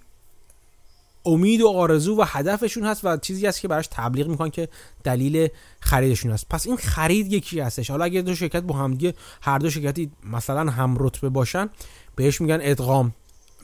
[1.26, 4.68] امید و آرزو و هدفشون هست و چیزی هست که براش تبلیغ می‌کنن که
[5.04, 5.48] دلیل
[5.80, 6.46] خریدشون هست.
[6.48, 7.90] پس این خرید یکی هستش.
[7.90, 11.70] حالا اگه دو شرکت با همدیگه هر دو شرکتی مثلا هم رتبه باشن
[12.16, 13.14] بهش میگن ادغام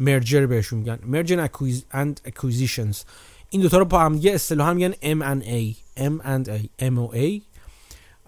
[0.01, 0.99] merger بهشون میگن.
[1.07, 1.49] merger
[1.91, 3.01] and acquisitions
[3.51, 6.83] این دوتا رو با همدیگه اصطلاحا میگن M&A M and A.
[6.83, 7.56] M و A.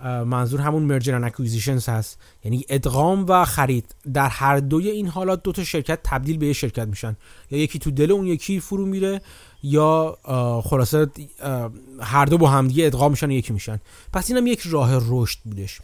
[0.04, 2.18] منظور همون merger and acquisitions هست.
[2.44, 3.94] یعنی ادغام و خرید.
[4.14, 7.16] در هر دوی این حالات دو تا شرکت تبدیل به یه شرکت میشن.
[7.50, 9.20] یا یکی تو دل اون یکی فرو میره
[9.62, 10.18] یا
[10.64, 11.06] خلاصه
[12.00, 13.80] هر دو با همدیگه ادغام میشن و یکی میشن.
[14.12, 15.80] پس اینم یک راه رشد بودش.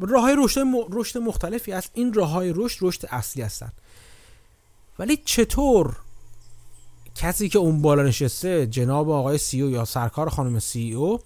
[0.00, 0.60] راه رشد
[0.92, 1.90] رشد مختلفی هست.
[1.94, 3.72] این راه های رشد رشد اصلی هستن.
[4.98, 5.96] ولی چطور
[7.14, 11.20] کسی که اون بالا نشسته جناب آقای سی او یا سرکار خانم سی او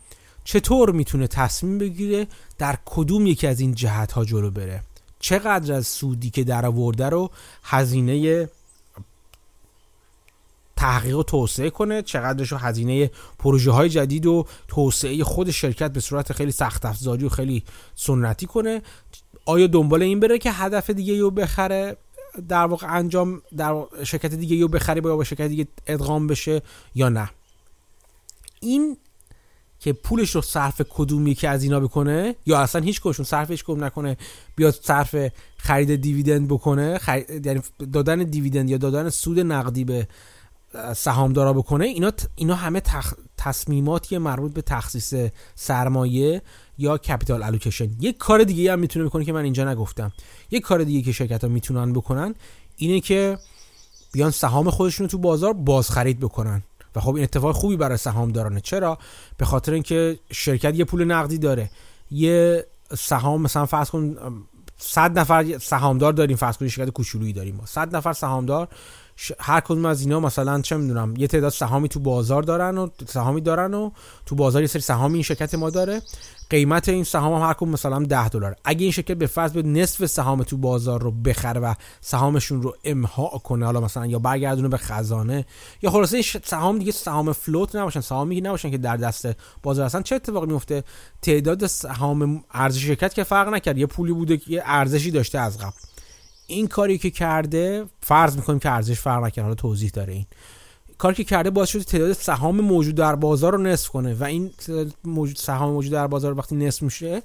[0.48, 2.26] چطور می‌تونه تصمیم بگیره
[2.58, 4.82] در کدوم یکی از این جهت ها جلو بره؟
[5.18, 7.30] چقدر از سودی که در آورده رو
[7.62, 8.48] هزینه
[10.76, 16.00] تحقیق و توسعه کنه چقدرش رو هزینه پروژه های جدید و توسعه خود شرکت به
[16.00, 18.82] صورت خیلی سخت افزاری و خیلی سنتی کنه؟
[19.44, 21.96] آیا دنبال این بره که هدف دیگه رو بخره؟
[22.48, 26.62] در واقع انجام در شرکت دیگه رو بخره یا با شرکت دیگه ادغام بشه
[26.94, 27.30] یا نه؟
[28.60, 28.96] این
[29.80, 33.64] که پولش رو صرف کدوم یکی از اینا بکنه؟ یا اصلا هیچ کدومشون صرف هیچ
[33.64, 34.16] کدوم نکنه
[34.56, 37.46] بیاد صرف خرید دیویدند بکنه؟ خرید...
[37.46, 37.60] یعنی
[37.92, 40.08] دادن دیویدند یا دادن سود نقدی به
[40.96, 43.14] سهامدارا بکنه؟ اینا اینا همه تخ...
[43.36, 45.14] تصمیماتی مربوط به تخصیص
[45.54, 46.42] سرمایه
[46.78, 50.12] یا کپیتال الوکیشن یک کار دیگه هم می‌تونه بکنه که من اینجا نگفتم.
[50.50, 52.34] یک کار دیگه که شرکت ها می‌تونن بکنن
[52.76, 53.38] اینه که
[54.12, 56.62] بیان سهام خودشون رو تو بازار بازخرید بکنن.
[57.00, 58.98] خب این اتفاق خوبی برای سهامدارانه چرا؟
[59.36, 61.70] به خاطر اینکه شرکت یه پول نقدی داره.
[62.10, 62.66] یه
[62.98, 64.16] سهام مثلا فرض کن
[64.76, 67.54] 100 نفر سهامدار داریم فرض کن شرکت کوچولویی داریم.
[67.54, 68.68] ما 100 نفر سهامدار
[69.40, 73.40] هر کدوم از اینا مثلا چه می‌دونم یه تعداد سهامی تو بازار دارن و سهامی
[73.40, 73.90] دارن و
[74.26, 76.02] تو بازار یه سری سهامی این شرکت ما داره.
[76.50, 78.56] قیمت این سهام هم هر کدوم مثلا 10 دلار.
[78.64, 82.76] اگه این شرکت به فرض به نصف سهام تو بازار رو بخره و سهامشون رو
[82.84, 85.46] امها کنه حالا مثلا یا برگردونه به خزانه
[85.82, 89.28] یا خلاصه این سهام دیگه سهام فلوت نباشن سهامی نباشن که در دست
[89.62, 90.84] بازار هستن چه اتفاقی میفته
[91.22, 95.87] تعداد سهام ارزش شرکت که فرق نکرد یه پولی بوده که ارزشی داشته از قبل.
[96.50, 100.26] این کاری که کرده فرض می‌کنیم که ارزش فرق نکرده حالا توضیح داره این.
[100.98, 104.50] کاری که کرده باعث شده تعداد سهام موجود در بازار رو نصف کنه و این
[105.04, 107.22] موجود سهام موجود در بازار وقتی نصف میشه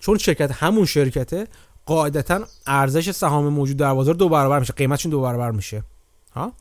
[0.00, 1.46] چون شرکت همون شرکته
[1.86, 5.82] قاعدتا ارزش سهام موجود در بازار دو برابر میشه قیمتشون دو برابر میشه.
[6.34, 6.52] ها؟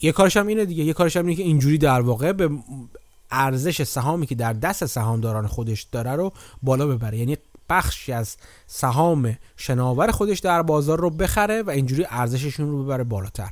[0.00, 2.50] یه کارش هم اینه دیگه یه کارش هم اینه که اینجوری در واقع به
[3.30, 7.18] ارزش سهامی که در دست سهامداران خودش داره رو بالا ببره.
[7.18, 7.36] یعنی
[7.68, 13.50] بخشی از سهام شناور خودش در بازار رو بخره و اینجوری ارزششون رو ببره بالاتر.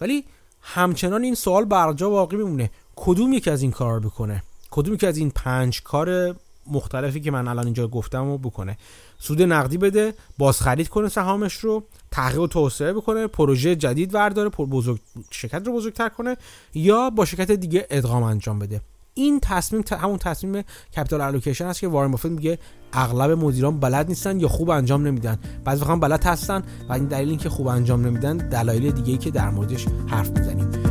[0.00, 0.24] ولی
[0.60, 2.70] همچنان این سوال برجا باقی میمونه.
[2.96, 7.48] کدوم یکی از این کار بکنه؟ کدومی که از این پنج کار مختلفی که من
[7.48, 8.78] الان اینجا گفتم رو بکنه؟
[9.18, 15.00] سود نقدی بده بازخرید کنه سهامش رو تحقیق و توسعه بکنه پروژه جدید ورداره بزرگ
[15.30, 16.36] شرکت رو بزرگتر کنه
[16.74, 18.80] یا با شرکت دیگه ادغام انجام بده؟
[19.14, 20.64] این تصمیم همون تصمیم
[20.96, 22.58] کپیتال الوکیشن است که وارن بافت میگه
[22.92, 25.38] اغلب مدیران بلد نیستن یا خوب انجام نمیدن.
[25.64, 29.30] بعضی وقتا بلد هستن و این دلیل اینکه خوب انجام نمیدن دلایل دیگه ای که
[29.30, 30.89] در موردش حرف می‌زنیم.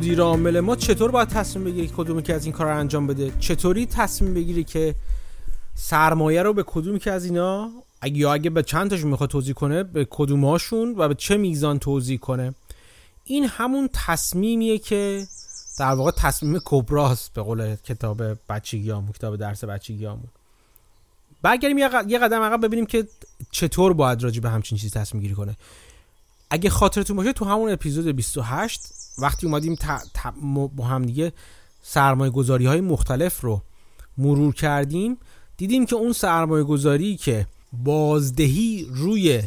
[0.00, 3.32] مدیر عامل ما چطور باید تصمیم بگیری کدومی که از این کار رو انجام بده؟
[3.38, 4.94] چطوری تصمیم بگیری که
[5.74, 9.54] سرمایه رو به کدومی که از اینا اگه یا اگه به چند تاشون می‌خواد توضیح
[9.54, 12.54] کنه به کدومهاشون و به چه میزان توضیح کنه؟
[13.24, 15.26] این همون تصمیمیه که
[15.78, 20.28] در واقع تصمیم کبراست به قول کتاب بچگیامون کتاب درس بچگیامون
[21.42, 23.08] برگردیم یه قدم عقب ببینیم که
[23.50, 25.56] چطور باید راجع به همچین چیزی تصمیم گیری کنه.
[26.50, 29.76] اگه خاطرتون باشه تو همون اپیزود 28 وقتی اومدیم
[30.76, 31.32] با هم دیگه
[31.82, 33.62] سرمایه گذاری های مختلف رو
[34.18, 35.18] مرور کردیم
[35.56, 39.42] دیدیم که اون سرمایه گذاری که بازدهی روی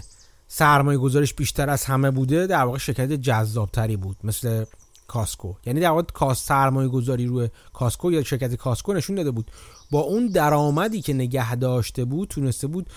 [0.48, 4.66] سرمایه گذارش بیشتر از همه بوده در واقع شرکت جذابتری بود مثل
[5.08, 5.54] کاسکو.
[5.66, 9.52] یعنی در واقع سرمایه گذاری روی کاسکو یا شرکت کاسکو نشون داده بود.
[9.92, 12.90] با اون درآمدی که نگه داشته بود تونسته بود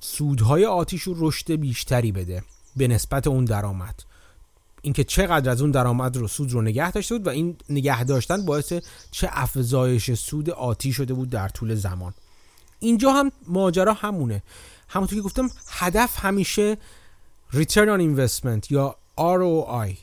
[0.00, 2.42] سودهای آتیش رو رشد بیشتری بده
[2.76, 4.02] به نسبت اون درآمد.
[4.82, 8.44] اینکه چقدر از اون درآمد رو سود رو نگه داشته بود و این نگه داشتن
[8.44, 8.72] باعث
[9.10, 12.14] چه افزایش سود آتی شده بود در طول زمان.
[12.78, 14.42] اینجا هم ماجرا همونه.
[14.88, 16.78] همونطور که گفتم هدف همیشه
[17.52, 19.96] return on investment یا ROI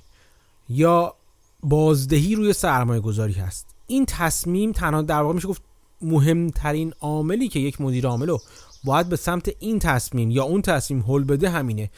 [0.70, 1.16] یا
[1.64, 3.66] بازدهی روی سرمایه گذاری هست.
[3.88, 5.62] این تصمیم تنها در واقع میشه گفت
[6.02, 8.42] مهمترین عاملی که یک مدیر عامل رو
[8.84, 11.90] باید به سمت این تصمیم یا اون تصمیم هل بده همینه.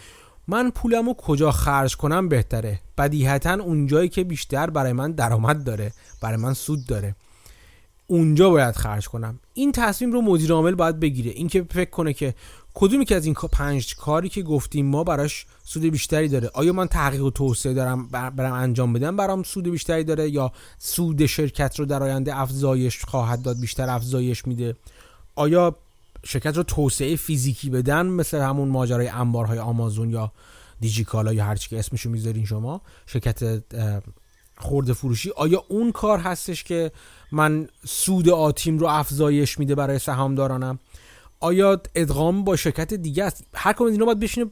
[0.47, 2.79] من پولمو کجا خرج کنم بهتره.
[2.97, 7.15] بدیهتا اونجایی که بیشتر برای من درآمد داره برای من سود داره.
[8.07, 9.39] اونجا باید خرج کنم.
[9.53, 11.31] این تصمیم رو مدیر عامل باید بگیره.
[11.31, 12.33] اینکه فکر کنه که
[12.73, 16.49] کدومی که از این پنج کاری که گفتیم ما براش سود بیشتری داره.
[16.53, 21.25] آیا من تحقیق و توسعه دارم برام انجام بدم؟ برام سود بیشتری داره یا سود
[21.25, 24.75] شرکت رو در آینده افزایش خواهد داد بیشتر افزایش میده؟
[25.35, 25.75] آیا
[26.27, 30.31] شرکت رو توسعه فیزیکی بدن مثل همون ماجرای انبارهای آمازون یا
[30.79, 33.63] دیجیکالا یا هرچی که اسمشو می‌ذارین شما شرکت
[34.57, 35.31] خورده فروشی.
[35.35, 36.91] آیا اون کار هستش که
[37.31, 40.79] من سود آتیم رو افزایش میده برای سهامدارانم؟
[41.39, 44.51] آیا ادغام با شرکت دیگه است؟ هر کدوم از اینا باید بشینه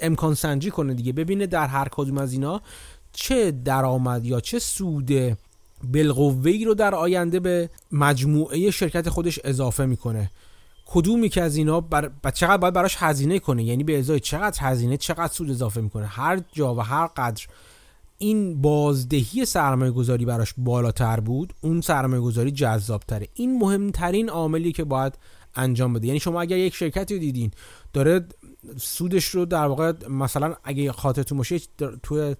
[0.00, 2.62] امکان سنجی کنه دیگه ببینه در هر کدوم از اینا
[3.12, 5.10] چه درآمد یا چه سود
[5.84, 10.30] بالقوه رو در آینده به مجموعه شرکت خودش اضافه می‌کنه.
[10.94, 12.10] کدومی که از اینا بر...
[12.34, 16.40] چقدر باید براش هزینه کنه؟ یعنی به ازای چقدر هزینه چقدر سود اضافه می‌کنه؟ هر
[16.52, 17.46] جا و هر قدر.
[18.18, 24.72] این بازدهی سرمایه گذاری براش بالاتر بود اون سرمایه گذاری جذاب تره این مهمترین عاملی
[24.72, 25.18] که باید
[25.54, 26.06] انجام بده.
[26.06, 27.50] یعنی شما اگر یک شرکتی دیدین
[27.92, 28.26] داره
[28.76, 31.58] سودش رو در واقع مثلا اگه خاطرتون باشه
[32.02, 32.34] تو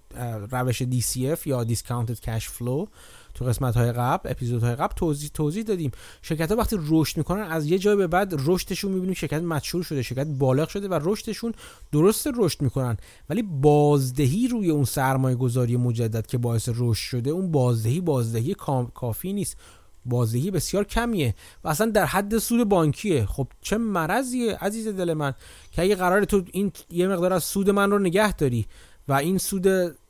[0.50, 2.88] روش DCF یا Discounted Cash Flow
[3.34, 5.90] تو قسمت های قبل اپیزودهای قبل توضیح توضیح دادیم.
[6.22, 10.02] شرکت ها وقتی رشد می‌کنن از یه جای به بعد رشدشون می‌بینیم شرکت مشهور شده
[10.02, 11.54] شرکت بالغ شده و رشدشون
[11.92, 12.96] درست رشد می‌کنن.
[13.30, 18.54] ولی بازدهی روی اون سرمایه گذاری مجدد که باعث رشد شده اون بازدهی بازدهی
[18.94, 19.56] کافی نیست.
[20.06, 23.26] بازدهی بسیار کمیه و اصلا در حد سود بانکیه.
[23.26, 25.34] خب چه مرضیه عزیز دل من
[25.72, 28.66] که اگه قرار تو این یه مقدار از سود من رو نگه داری
[29.08, 29.66] و این سود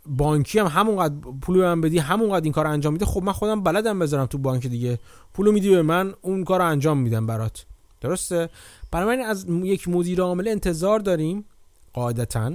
[0.07, 3.07] بانکی هم همونقدر پول به من بدی همونقدر این کار انجام میده.
[3.07, 4.99] خب من خودم بلدم بذارم تو بانک دیگه.
[5.35, 7.67] پولو میدی به من اون کار انجام میدم برات.
[8.01, 8.49] درسته؟
[8.91, 11.45] برای من از یک مدیر عامل انتظار داریم
[11.93, 12.53] قاعدتا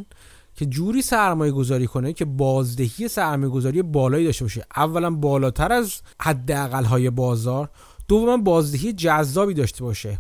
[0.56, 4.66] که جوری سرمایه گذاری کنه که بازدهی سرمایه گذاری بالایی داشته باشه.
[4.76, 7.70] اولا بالاتر از حداقل های بازار.
[8.08, 10.20] دوما بازدهی جذابی داشته باشه.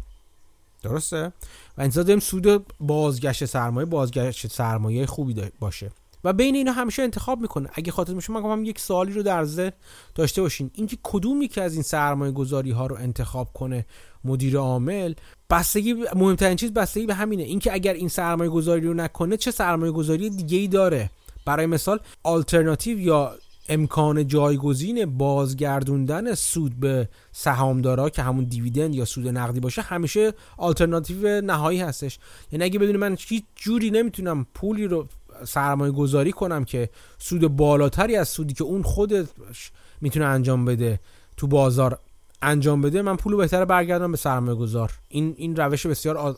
[0.83, 1.33] درسته؟
[1.77, 5.91] و انتظار داریم سود بازگشت سرمایه بازگشت سرمایه خوبی باشه.
[6.23, 7.69] و بین اینا همیشه انتخاب می‌کنه.
[7.73, 9.71] اگه خاطر میشه من هم یک سوالی رو در ذهن
[10.15, 10.71] داشته باشین.
[10.73, 13.85] اینکه کدومی که از این سرمایه گذاری ها رو انتخاب کنه
[14.23, 15.13] مدیر عامل
[15.49, 17.43] بستگی مهمترین چیز بستگی به همینه.
[17.43, 21.09] اینکه اگر این سرمایه گذاری رو نکنه چه سرمایه گذاری دیگه ای داره؟
[21.45, 23.35] برای مثال آلترناتیو یا
[23.69, 31.41] امکان جایگزین بازگردوندن سود به سهامدارا که همون دیویدند یا سود نقدی باشه همیشه آلترناتیو
[31.41, 32.19] نهایی هستش.
[32.51, 35.07] یعنی اگه بدونی من هیچ جوری نمی‌تونم پولی رو
[35.45, 39.71] سرمایه گذاری کنم که سود بالاتری از سودی که اون خودش
[40.01, 40.99] می‌تونه انجام بده
[41.37, 41.99] تو بازار
[42.41, 46.37] انجام بده من پول بهتر برگردم به سرمایه گذار این این روش بسیار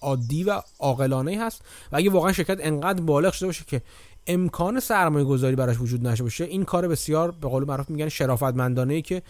[0.00, 1.62] عادی و عاقلانه هست
[1.92, 3.82] و اگه واقعا شرکت انقدر بالغ شده باشه که
[4.26, 8.94] امکان سرمایه گذاری براش وجود نشه باشه این کار بسیار به قول معروف میگن شرافتمندانه
[8.94, 9.22] ای که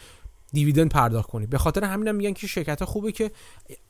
[0.52, 1.46] دیویدند پرداخت کنی.
[1.46, 3.30] به خاطر همینم میگن که شرکت خوبه که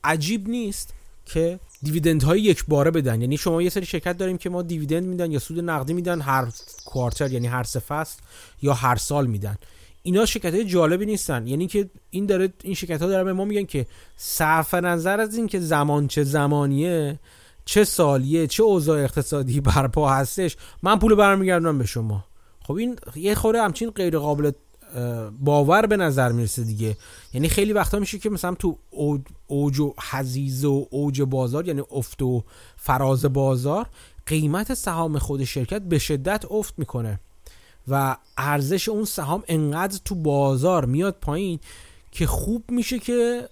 [0.03, 0.93] عجیب نیست
[1.25, 3.21] که دیویدند های یک باره بدن.
[3.21, 6.47] یعنی شما یه سری شرکت داریم که ما دیویدند میدن یا سود نقدی میدن هر
[6.85, 8.19] کوارتر یعنی هر سه فصل
[8.61, 9.55] یا هر سال میدن.
[10.03, 11.47] اینا شرکت های جالبی نیستن.
[11.47, 13.85] یعنی که این داره این شرکت ها دارن به ما میگن که
[14.17, 17.19] صرف نظر از این که زمان چه زمانیه
[17.65, 22.25] چه سالیه چه اوضاع اقتصادی برپا هستش من پول برمیگردونم به شما.
[22.63, 24.51] خب این یه خوره همچین غیر قابل
[25.39, 26.97] باور به نظر می‌رسه دیگه.
[27.33, 28.77] یعنی خیلی وقتا میشه که مثلا تو
[29.47, 32.43] اوج و حزیز و اوج بازار یعنی افت و
[32.75, 33.89] فراز بازار
[34.25, 37.19] قیمت سهام خود شرکت به شدت افت می‌کنه.
[37.87, 41.59] و ارزش اون سهام انقدر تو بازار میاد پایین
[42.11, 43.49] که خوب میشه که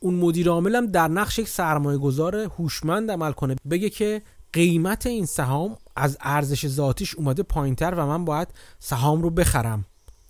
[0.00, 3.56] اون مدیر عاملم در نقش یک سرمایه گذار هوشمند عمل کنه.
[3.70, 9.30] بگه که قیمت این سهام از ارزش ذاتیش اومده پایینتر و من باید سهام رو
[9.30, 9.84] بخرم.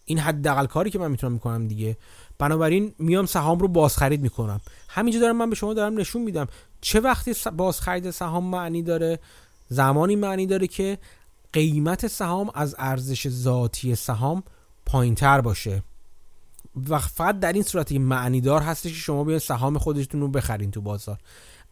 [0.04, 1.96] این حداقل کاری که من می‌تونم می‌کنم دیگه.
[2.38, 4.60] بنابراین میام سهام رو بازخرید می‌کنم.
[4.88, 6.46] همینجا دارم من به شما دارم نشون میدم.
[6.80, 9.18] چه وقتی بازخرید سهام معنی داره؟
[9.68, 10.98] زمانی معنی داره که
[11.52, 14.42] قیمت سهام از ارزش ذاتی سهام
[14.86, 15.82] پایینتر باشه.
[16.88, 20.80] و فقط در این صورت معنیدار هستش که شما بیاین سهام خودتون رو بخرین تو
[20.80, 21.18] بازار.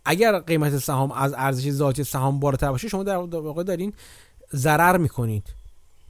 [0.04, 3.92] اگر قیمت سهام از ارزش ذاتی سهام بالاتر باشه شما در واقع دارین
[4.54, 5.44] ضرر می‌کنید.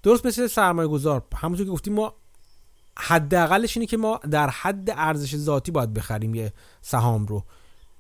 [0.03, 2.15] درست مثل سرمایه گذار همونطور که گفتیم ما
[2.99, 7.45] حداقلش اینه که ما در حد ارزش ذاتی باید بخریم یه سهام رو.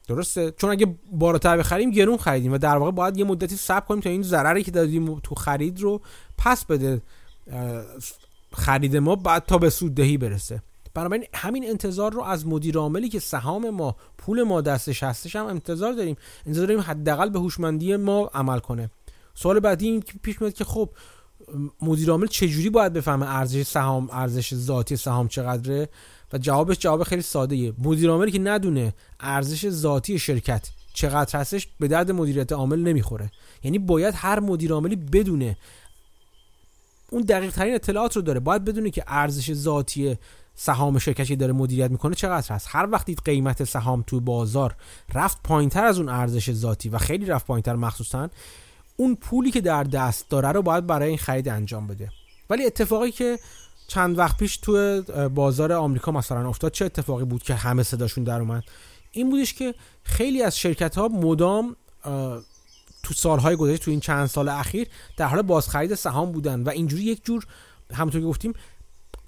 [0.08, 4.00] درسته؟ چون اگه بالاتر بخریم گرون خریدیم و در واقع باید یه مدتی صبر کنیم
[4.00, 6.00] تا این ضرری که دادیم تو خرید رو
[6.38, 7.02] پس بده
[8.52, 10.62] خرید ما بعد تا به سوددهی برسه.
[10.94, 15.46] بنابراین همین انتظار رو از مدیر عاملی که سهام ما پول ما دستش هستش هم
[15.46, 16.16] انتظار داریم.
[16.46, 18.90] انتظار داریم حداقل به هوشمندی ما عمل کنه.
[19.34, 20.90] سوال بعدی این پیش میاد که خب
[21.82, 25.88] مدیر عامل چجوری باید بفهمه ارزش سهام ارزش ذاتی سهام چقدره؟
[26.32, 31.68] و جوابش جواب خیلی ساده ایه مدیر عاملی که ندونه ارزش ذاتی شرکت چقدر هستش
[31.80, 33.30] به درد مدیریت عامل نمی‌خوره.
[33.62, 35.56] یعنی باید هر مدیر عاملی بدونه
[37.10, 38.40] اون دقیق ترین اطلاعات رو داره.
[38.40, 40.16] باید بدونه که ارزش ذاتی
[40.54, 42.68] سهام شرکتی داره مدیریت می‌کنه چقدر هست.
[42.70, 44.76] هر وقتی قیمت سهام تو بازار
[45.14, 48.30] رفت پایینتر از اون ارزش ذاتی و خیلی رفت پایینتر مخصوصا
[48.96, 52.10] اون پولی که در دست داره رو باید برای این خرید انجام بده.
[52.50, 53.38] ولی اتفاقی که
[53.88, 55.02] چند وقت پیش تو
[55.34, 58.64] بازار آمریکا مثلا افتاد چه اتفاقی بود که همه صداشون در اومد؟
[59.12, 61.76] این بودش که خیلی از شرکت ها مدام
[63.02, 67.02] تو سالهای گذشته تو این چند سال اخیر در حال بازخرید سهام بودن و اینجوری
[67.02, 67.46] یک جور
[67.94, 68.52] همونطور که گفتیم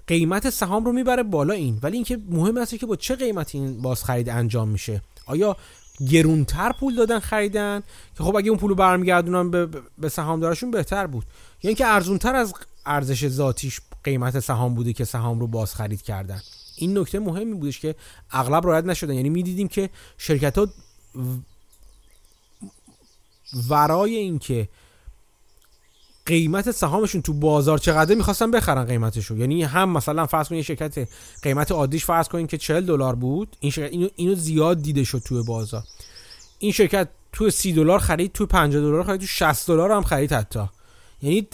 [0.07, 1.79] قیمت سهام رو می‌بره بالا این.
[1.83, 5.57] ولی اینکه مهم است که با چه قیمتی این بازخرید انجام میشه؟ آیا
[6.09, 7.83] گرونتر پول دادن خریدن
[8.17, 9.65] که خب اگه اون پول رو برمیگردونن به,
[9.97, 11.25] به سهامدارشون بهتر بود.
[11.63, 12.53] یا اینکه ارزونتر از
[12.85, 16.41] ارزش ذاتیش قیمت سهام بوده که سهام رو باز خرید کردن.
[16.75, 17.95] این نکته مهمی بودش که
[18.31, 19.13] اغلب رعایت نشدن.
[19.13, 20.67] یعنی می‌دیدیم که شرکت ها
[23.69, 24.69] ورای اینکه
[26.25, 29.37] قیمت سهامشون تو بازار چقدر می‌خواستن بخرن قیمتشو.
[29.37, 31.07] یعنی هم مثلا فرض کنید شرکت
[31.41, 35.19] قیمت عادیش فرض کنید که 40 دلار بود این شرکت اینو, اینو زیاد دیده شد
[35.25, 35.83] تو بازار.
[36.59, 40.33] این شرکت تو 30 دلار خرید تو 50 دلار خرید تو 60 دلار هم خرید
[40.33, 40.69] حتی.
[41.21, 41.47] یعنی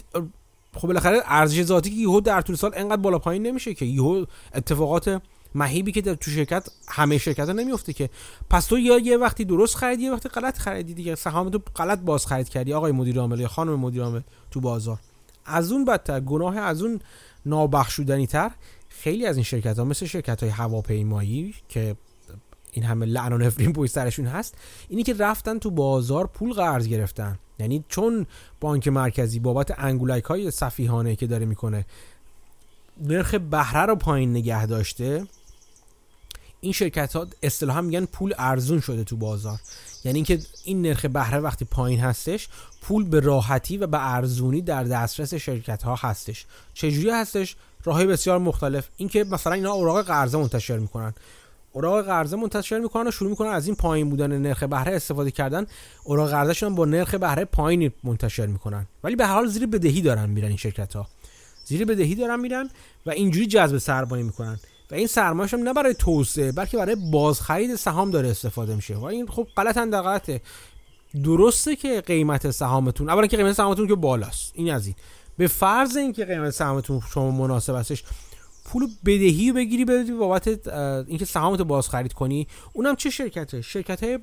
[0.75, 3.85] خب بالاخره ارزش ذاتی که یهو در طول سال انقدر بالا پایین نمیشه که.
[3.85, 5.21] یهو اتفاقات
[5.55, 8.09] مهیبی که تو شرکت همه شرکت ها نمیفته که.
[8.49, 11.15] پس تو یا یه وقتی درست خریدی یه وقتی غلط خریدی دیگه.
[11.15, 12.73] سهام تو غلط باز خرید کردی.
[12.73, 14.99] آقای مدیر عامل یا خانم مدیر عامل تو بازار.
[15.45, 16.99] از اون بدتر گناه از اون
[17.45, 18.51] نابخشودنی تر
[18.89, 21.95] خیلی از این شرکت ها مثل شرکت های هواپیمایی که
[22.71, 24.55] این همه لعن و نفرین پشت سرشون هست
[24.89, 27.39] اینی که رفتن تو بازار پول قرض گرفتن.
[27.59, 28.25] یعنی چون
[28.59, 31.85] بانک مرکزی بابت انگولک های صفیحانه که داره می‌کنه
[33.01, 35.27] نرخ بهره رو پایین نگه داشته
[36.61, 39.59] این شرکت ها اصطلاحا میگن پول ارزون شده تو بازار.
[40.03, 42.47] یعنی اینکه این نرخ بهره وقتی پایین هستش
[42.81, 46.45] پول به راحتی و به ارزونی در دسترس شرکت ها هستش.
[46.73, 48.87] چجوری هستش؟ راههای بسیار مختلف.
[48.97, 51.13] اینکه مثلا اینا اوراق قرضه منتشر می‌کنن.
[51.71, 55.67] اوراق قرضه منتشر می‌کنن و شروع می‌کنن از این پایین بودن نرخ بهره استفاده کردن.
[56.03, 58.87] اوراق قرضهشون با نرخ بهره پایینی منتشر می‌کنن.
[59.03, 61.07] ولی به حال زیر بدهی دارن میرن این شرکت ها
[61.65, 62.69] زیر بدهی دارن میرن
[63.05, 64.59] و اینجوری جذب سرمایه می‌کنن.
[64.91, 68.95] و این سرمایه‌ش هم نه برای توسعه بلکه برای بازخرید سهام داره استفاده میشه.
[68.95, 70.41] و این خب غلط غلطه
[71.23, 74.51] درسته که قیمت سهامتون اولا که قیمت سهامتون که بالاست.
[74.55, 74.95] این از این.
[75.37, 78.03] به فرض اینکه قیمت سهامتون شما مناسب هستش
[78.65, 80.47] پول بدهی بگیری بدی بابت
[81.07, 84.19] اینکه سهامتو باز خرید کنی اونم چه شرکته؟ شرکت های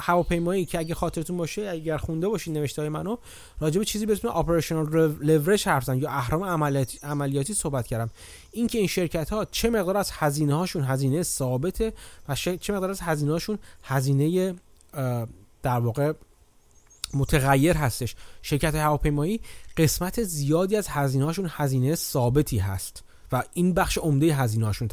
[0.00, 3.16] هواپیمایی که اگه خاطرتون باشه اگر خونده باشین نوشته های منو
[3.60, 8.10] راجع به چیزی به اسم اپریشنال لورج حرف یا اهرام عملیاتی عملیاتی صحبت کردم.
[8.52, 11.92] اینکه این شرکت ها چه مقدار از هزینه هاشون هزینه ثابته
[12.28, 14.54] و چه مقدار از هزینه هاشون هزینه
[15.62, 16.12] در واقع
[17.14, 18.14] متغیر هستش.
[18.42, 19.40] شرکت هواپیمایی
[19.76, 24.88] قسمت زیادی از هزینه هاشون هزینه ثابتی هست و این بخش عمده هزینه هاشون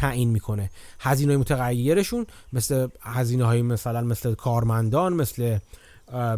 [0.00, 0.70] تعیین می‌کنه.
[1.00, 5.58] هزینه متغیرشون مثل هزینه های مثلا مثل کارمندان مثل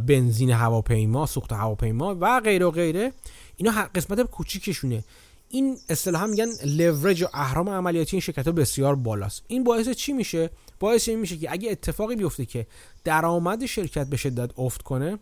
[0.06, 3.12] بنزین هواپیما سوخت هواپیما و غیره و غیره.
[3.56, 5.04] اینا قسمت کوچیکشونه.
[5.48, 9.42] این اصطلاحا میگن لورج و اهرام عملیاتی این شرکت ها بسیار بالاست.
[9.48, 10.50] این باعث چی میشه؟
[10.80, 12.66] باعث این میشه که اگه اتفاقی بیفته که
[13.04, 15.18] درآمد شرکت به شدت افت کنه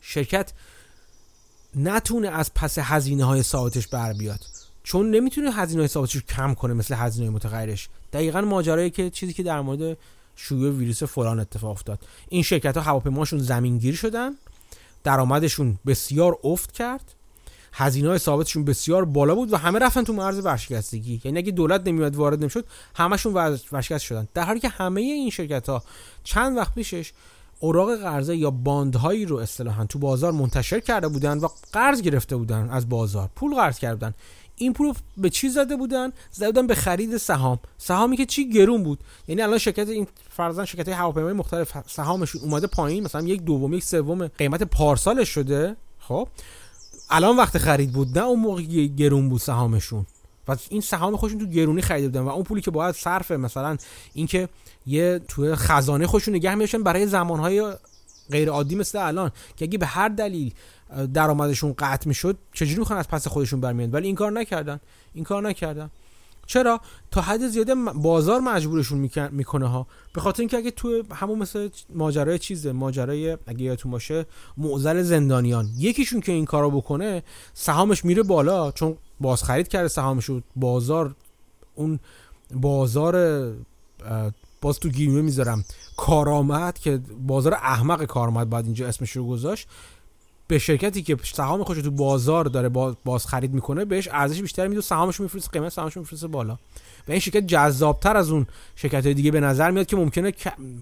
[0.00, 0.52] شرکت
[1.76, 4.40] نتونه از پس هزینه های ثابتش بر بیاد.
[4.82, 7.88] چون نمی‌تونه هزینه ثابتش رو کم کنه مثل هزینه متغیرش.
[8.12, 9.98] دقیقا ماجرایی که چیزی که در مورد
[10.36, 11.98] شیوع ویروس فلان اتفاق افتاد.
[12.28, 14.30] این شرکت ها هواپیماشون زمینگیر شدن.
[15.04, 17.14] درآمدشون بسیار افت کرد.
[17.72, 21.20] هزینه های ثابتشون بسیار بالا بود و همه رفتن تو مرز ورشکستگی.
[21.24, 22.64] یعنی اگه دولت نمیاد وارد نمی‌شد
[22.94, 23.34] همشون
[23.72, 24.28] ورشکست شدن.
[24.34, 25.82] در حالی که همه این شرکت ها
[26.24, 27.12] چند وقت پیشش
[27.60, 32.70] اوراق قرضه یا باندهایی رو اصطلاحا تو بازار منتشر کرده بودن و قرض گرفته بودن
[32.70, 33.30] از بازار.
[33.36, 34.14] پول قرض کرده بودن.
[34.62, 37.58] این پول به چی زده بودن؟ زده بودن به خرید سهام.
[37.78, 38.98] سهامی که چی؟ گرون بود.
[39.28, 43.84] یعنی الان شرکت این فرضاً شرکت هواپیمای مختلف سهامشون اومده پایین مثلا یک دوم یک
[43.84, 45.76] سوم قیمت پارسالش شده.
[45.98, 46.28] خب؟
[47.10, 50.06] الان وقت خرید بود نه اون موقع گرون بود سهامشون.
[50.48, 53.76] و این سهام خودشون تو گرونی خریده بودن و اون پولی که باید صرف مثلا
[54.14, 54.48] اینکه
[54.86, 57.72] یه تو خزانه خودشون نگه میشن برای زمانهای
[58.30, 60.54] غیر عادی مثل الان که اگه به هر دلیل
[61.14, 64.80] درآمدشون قطع می‌شد چجوری می‌خوان از پس خودشون برمیاد ولی این کار نکردن.
[65.14, 65.90] این کار نکردن.
[66.46, 66.80] چرا؟
[67.10, 69.86] تا حد زیاده بازار مجبورشون می‌کنه ها.
[70.14, 74.26] به خاطر اینکه اگه تو همون مثل ماجرای چیزه ماجرای اگه یادتون باشه
[74.56, 75.68] معضل زندانیان.
[75.78, 77.22] یکیشون که این کارو بکنه
[77.54, 81.14] سهامش میره بالا چون بازخرید کرده سهامش بازار
[81.74, 81.98] اون
[82.54, 83.14] بازار
[84.60, 85.64] باز تو گیمه می‌ذارم.
[85.96, 89.68] کارآمد که بازار احمق کارآمد بعد اینجا اسمش رو گذاشت.
[90.52, 92.68] به شرکتی که سهام خودش تو بازار داره
[93.04, 96.58] باز خرید می‌کنه بهش ارزش بیشتری میده سهامش میفرسته قیمت سهامش میفرسته بالا.
[97.08, 98.46] و این شرکت جذابتر از اون
[98.76, 100.32] شرکت های دیگه به نظر میاد که ممکنه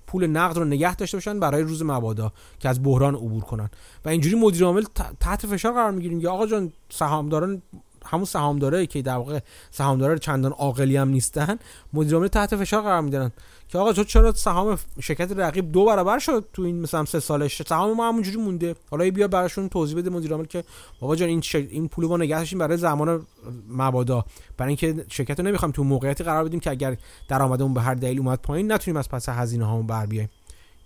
[0.07, 3.71] پول نقد رو نگه داشته باشن برای روز مبادا که از بحران عبور کنن.
[4.05, 4.85] و اینجوری مدیر عامل
[5.21, 7.62] تحت فشار قرار می‌گیریم یا آقا جان سهامداران
[8.05, 9.41] همون سهامدارایی که در واقع
[9.71, 11.59] سهامدارا چندان عاقلی هم نیستن
[11.93, 13.33] مدیر عامل تحت فشار قرار میدن.
[13.73, 17.62] که آقا تو چرا سهام شرکت رقیب دو برابر شد تو این مثلا سه سالش؟
[17.62, 18.75] سهام ما همونجوری مونده.
[18.91, 20.64] حالا بیا براشون توضیح بده مدیر عامل که
[21.01, 23.27] بابا جان این این پول ما برای زمان
[23.68, 24.25] مبادا.
[24.57, 26.97] برای اینکه شرکت رو نمی‌خوام تو موقعیتی قرار بدیم که اگر
[27.29, 30.29] درآمدمون به هر دلیل اومد پایین نتونیم از پس هزینه هامون بر بیایم.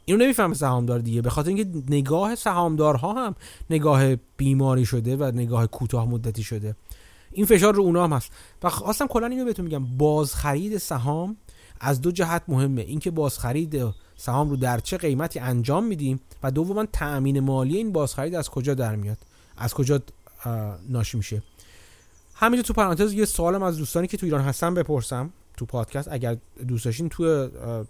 [0.05, 1.23] اینو نمی‌فهمه سهامدار دیگه.
[1.23, 3.35] به خاطر اینکه نگاه سهامدارها هم
[3.71, 6.77] نگاه بیماری شده و نگاه کوتاه مدتی شده.
[7.33, 8.33] این فشار رو اونا هم هست.
[8.63, 9.85] و خواستم کلا اینو بهتون میگم.
[9.97, 11.37] بازخرید سهام
[11.85, 12.83] از دو جهت مهمه.
[12.83, 13.83] اینکه بازخرید
[14.17, 18.75] سهام رو در چه قیمتی انجام میدیم و دوما تأمین مالی این بازخرید از کجا
[18.75, 19.19] در میاد؟
[19.57, 20.01] از کجا
[20.89, 21.43] ناشی میشه؟
[22.35, 25.31] همینجا تو پرانتز یه سوالم از دوستانی که تو ایران هستن بپرسم.
[25.57, 26.37] تو پادکست اگر
[26.69, 27.49] دوست داشتین تو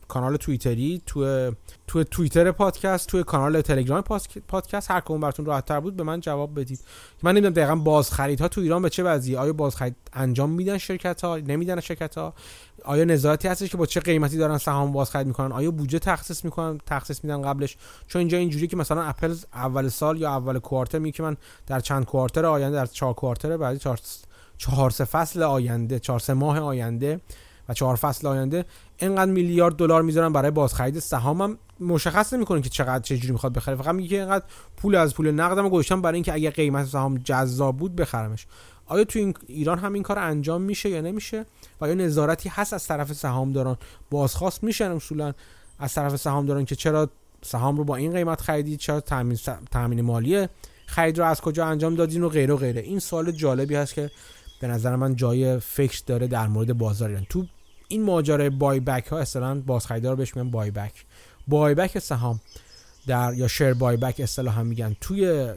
[0.08, 1.50] کانال توییتری تو
[1.86, 4.00] تو توییتر پادکست تو کانال تلگرام
[4.48, 6.80] پادکست هر کدوم براتون راحت تر بود به من جواب بدید.
[7.22, 11.24] من نمی‌دونم دقیقا بازخرید ها تو ایران به چه وضعی آیا بازخرید انجام میدن شرکت
[11.24, 12.34] ها نمیدن شرکت ها
[12.84, 16.80] آیا نظارتی هستش که با چه قیمتی دارن سهام بازخرید می‌کنن؟ آیا بودجه تخصیص می‌کنن
[16.86, 21.22] تخصیص میدن قبلش؟ چون اینجا اینجوری که مثلا اپل اول سال یا اول کوارتر میگه
[21.22, 21.36] من
[21.66, 23.98] در چند کوارتر آینده در چهار کوارتر بعدی چهار
[24.58, 27.20] چهار سه فصل آینده چهار سه ماه آینده
[27.68, 28.64] و چهار فصل آینده
[28.96, 33.76] اینقدر میلیارد دلار می‌ذارن برای بازخرید سهامم مشخص نمی‌کنه که چقدر چه جوری می‌خواد بخره.
[33.76, 34.44] فقط میگه اینقدر
[34.76, 38.46] پول از پول نقدم گذاشتم برای اینکه اگه قیمت سهام جذاب بود بخرمش.
[38.86, 41.46] آیا تو این ایران هم این کار انجام میشه یا نمیشه؟
[41.80, 43.76] و یا نظارتی هست از طرف سهامداران؟
[44.10, 45.32] بازخواست میشن اصولا
[45.78, 47.10] از طرف سهامداران که چرا
[47.42, 49.38] سهام رو با این قیمت خریدید؟ چرا تامین
[49.70, 50.48] تامین مالی
[50.86, 52.80] خرید رو از کجا انجام دادین و غیره و غیره.
[52.80, 54.10] این سوال جالبی هست که
[54.60, 57.26] به نظر من جای فکر داره در مورد بازار ایران.
[57.28, 57.46] تو
[57.88, 60.92] این ماجرای بای بک ها اصطلاحا بازخریدار بهش میگن بای بک
[61.48, 62.40] بای بک سهام
[63.06, 64.96] در یا شیر بای بک اصطلاحا میگن.
[65.00, 65.52] توی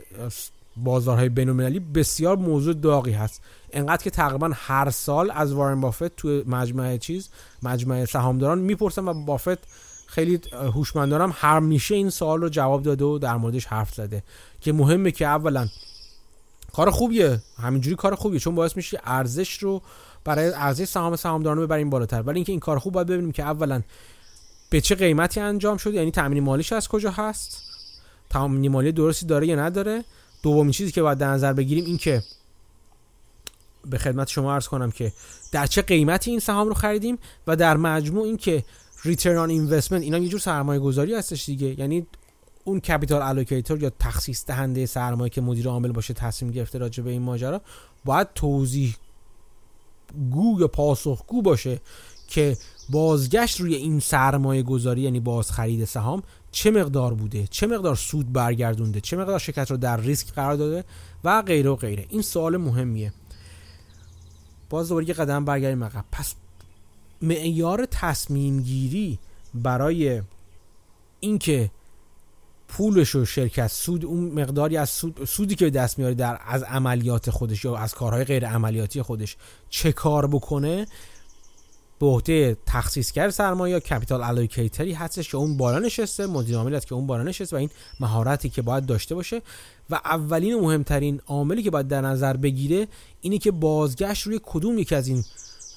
[0.78, 3.41] بازارهای بین‌المللی بسیار موضوع داغی هست.
[3.71, 7.30] انقدر که تقریبا هر سال از وارن بافت تو مجمع چیز
[7.63, 9.57] مجمع سهامداران می‌پرسن و بافت
[10.07, 14.23] خیلی هوشمندانم همیشه این سوال رو جواب داده و در موردش حرف زده.
[14.61, 15.67] که مهمه که اولا
[16.73, 17.39] کار خوبیه.
[17.61, 18.39] همینجوری کار خوبیه.
[18.39, 19.82] چون باعث میشه ارزش رو
[20.28, 22.21] برای ارزش سهام سهامداران ببریم بالاتر.
[22.21, 23.82] ولی اینکه این کار خوب باید ببینیم که اولا
[24.69, 27.63] به چه قیمتی انجام شده یعنی تامین مالیش از کجا هست؟
[28.30, 30.03] تامین مالی درستی داره یا نداره؟
[30.43, 32.23] دومین چیزی که باید در نظر بگیریم این که
[33.86, 35.13] به خدمت شما عرض کنم که
[35.51, 37.17] در چه قیمتی این سهام رو خریدیم
[37.47, 38.63] و در مجموع این که
[39.03, 41.80] return on investment اینا یه جور سرمایه گذاری هستش دیگه.
[41.80, 42.07] یعنی
[42.63, 47.11] اون capital allocator یا تخصیص دهنده سرمایه که مدیر عامل باشه تصمیم گرفته راجع به
[47.11, 47.61] این ماجرا
[48.05, 51.82] باید توضیح‌گو یا پاسخگو باشه
[52.28, 52.58] که
[52.89, 58.34] بازگشت روی این سرمایه گذاری یعنی باز خرید سهام چه مقدار بوده؟ چه مقدار سود
[58.34, 60.84] برگردونده؟ چه مقدار شرکت رو در ریسک قرار داده؟
[61.24, 62.05] و غیره و غیره.
[62.10, 63.14] این سوال مهمیه.
[64.70, 66.05] باز دوباره یه قدم برگردیم عقب.
[66.12, 66.36] پس
[67.22, 69.20] معیار تصمیم گیری
[69.53, 70.22] برای
[71.20, 71.72] اینکه
[72.68, 76.63] پولش و شرکت سود اون مقداری از سود سودی که به دست میاره در از
[76.63, 79.38] عملیات خودش یا از کارهای غیر عملیاتی خودش
[79.70, 80.88] چه کار بکنه
[81.99, 87.07] به عهده تخصیصگر سرمایه یا کپیتال الوکیتری هستش که اون بالا نشسته مدیر که اون
[87.07, 89.41] بالا نشسته و این مهارتی که باید داشته باشه.
[89.89, 92.88] و اولین و مهمترین عاملی که باید در نظر بگیره
[93.22, 95.24] اینه که بازگشت روی کدوم یکی از این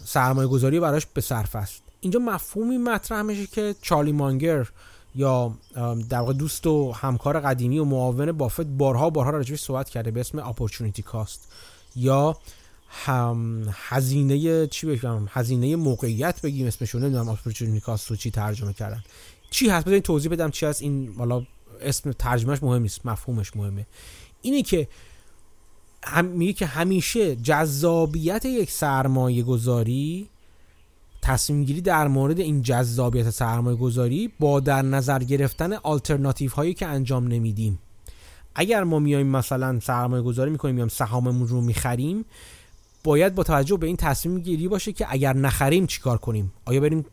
[0.05, 1.82] سرمایه گذاری براش به صرف است.
[2.01, 4.68] اینجا مفهومی مطرح میشه که چارلی مانگر
[5.15, 5.55] یا
[6.09, 10.21] در واقع دوست و همکار قدیمی و معاون بافت بارها بارها راجعش صحبت کرده به
[10.21, 11.53] اسم اپورتونیتی کاست
[11.97, 12.37] یا
[12.89, 19.03] هم هزینه چی بگم هزینه موقعیت بگیم اسمشو نمی‌دونم اپورتونیتی کاست رو چی ترجمه کردن.
[19.51, 20.83] چی هست؟ بذارین توضیح بدم چی هست.
[20.83, 21.47] این حالا
[21.81, 23.87] اسم ترجمهش مهم نیست مفهومش مهمه.
[24.43, 24.89] اینه که
[26.03, 30.29] هم میگه که همیشه جذابیت یک سرمایه گذاری
[31.23, 36.87] تصمیم گیری در مورد این جذابیت سرمایه گذاری با در نظر گرفتن آلترناتیو هایی که
[36.87, 37.79] انجام نمیدیم.
[38.55, 42.25] اگر ما میایم مثلا سرمایه گذاری می‌کنیم یا سهاممون رو می‌خریم
[43.05, 47.05] باید با توجه به این تصمیم گیری باشه که اگر نخریم چیکار کنیم؟ آیا بریم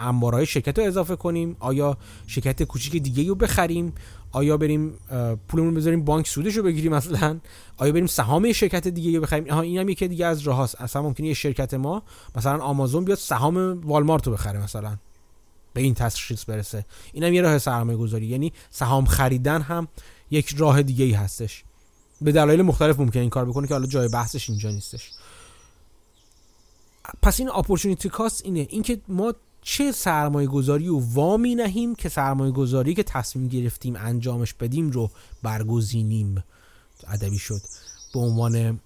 [0.00, 1.56] انبارهای شرکت رو اضافه کنیم.
[1.60, 1.96] آیا
[2.26, 3.92] شرکت کوچیک دیگه رو بخریم؟
[4.32, 4.94] آیا بریم
[5.48, 7.40] پولمون بذاریم بانک سودش رو بگیریم مثلا
[7.76, 10.80] آیا بریم سهام شرکت دیگه رو بخریم؟ ها این هم یکی دیگه از راه هست
[10.80, 12.02] اصلا ممکنه یه شرکت ما
[12.36, 14.96] مثلا آمازون بیاد سهام والمارت رو بخره مثلا.
[15.74, 16.84] به این تشخیص برسه.
[17.12, 19.88] این هم یه راه سرمایه گذاری یعنی سهام خریدن هم
[20.30, 21.64] یک راه دیگه ای هستش.
[22.20, 25.10] به دلایل مختلف ممکن این کار بکنه که حالا جای بحثش اینجا نیستش.
[27.22, 28.66] پس این opportunity cost اینه.
[28.70, 29.34] اینکه ما
[29.70, 35.10] چه سرمایه گذاری و وامی‌نهیم که سرمایه گذاری که تصمیم گرفتیم انجامش بدیم رو
[35.42, 36.44] برگزینیم.
[37.08, 37.60] ادبی شد.
[38.14, 38.80] به عنوان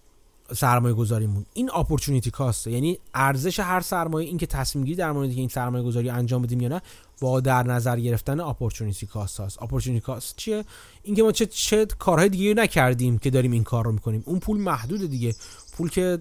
[0.55, 5.31] سرمایه گذاریمون این opportunity cost یعنی ارزش هر سرمایه این که تصمیم گیری در مورد
[5.31, 6.83] این سرمایه گذاری انجام بدیم یا نه
[7.21, 10.65] با در نظر گرفتن opportunity cost هست opportunity cost چیه؟
[11.03, 14.23] اینکه ما چه چه کارهای دیگه نکردیم که داریم این کار رو می‌کنیم.
[14.27, 15.35] اون پول محدود دیگه.
[15.73, 16.19] پول که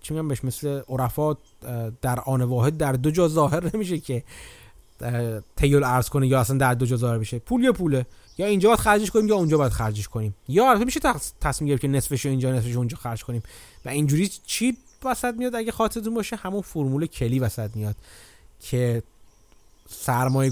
[0.00, 1.38] چی میگم بهش؟ مثل عرفات
[2.02, 4.24] در آن واحد در دو جا ظاهر نمیشه که
[5.56, 7.38] تیل ارز کنه یا اصلا در دو جا ظاهر بشه.
[7.38, 8.06] پول یا پوله؟
[8.38, 10.34] یا اینجا باید خرجش کنیم یا اونجا باید خرجش کنیم.
[10.48, 11.00] یا البته میشه
[11.40, 13.42] تصمیم گرفت که نصفش اینجا نصفش اونجا خرج کنیم.
[13.84, 17.96] و اینجوری چی وسط میاد؟ اگه خاطرتون باشه همون فرمول کلی وسط میاد
[18.60, 19.02] که
[19.88, 20.50] سرمایه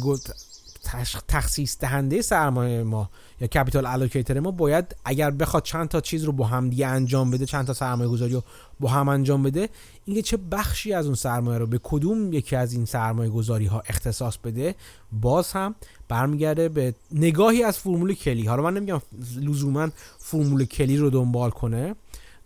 [1.29, 3.11] تخصیص دهنده سرمایه ما
[3.41, 7.31] یا کپیتال الوکیتر ما باید اگر بخواد چند تا چیز رو با هم دیگه انجام
[7.31, 8.43] بده چند تا سرمایه گذاری رو
[8.81, 9.69] با هم انجام بده
[10.05, 13.83] اینکه چه بخشی از اون سرمایه رو به کدوم یکی از این سرمایه گذاری ها
[13.89, 14.75] اختصاص بده
[15.13, 15.75] باز هم
[16.09, 18.47] برمیگرده به نگاهی از فرمول کلی.
[18.47, 19.01] حالا من نمیگم
[19.37, 21.95] لزوما فرمول کلی رو دنبال کنه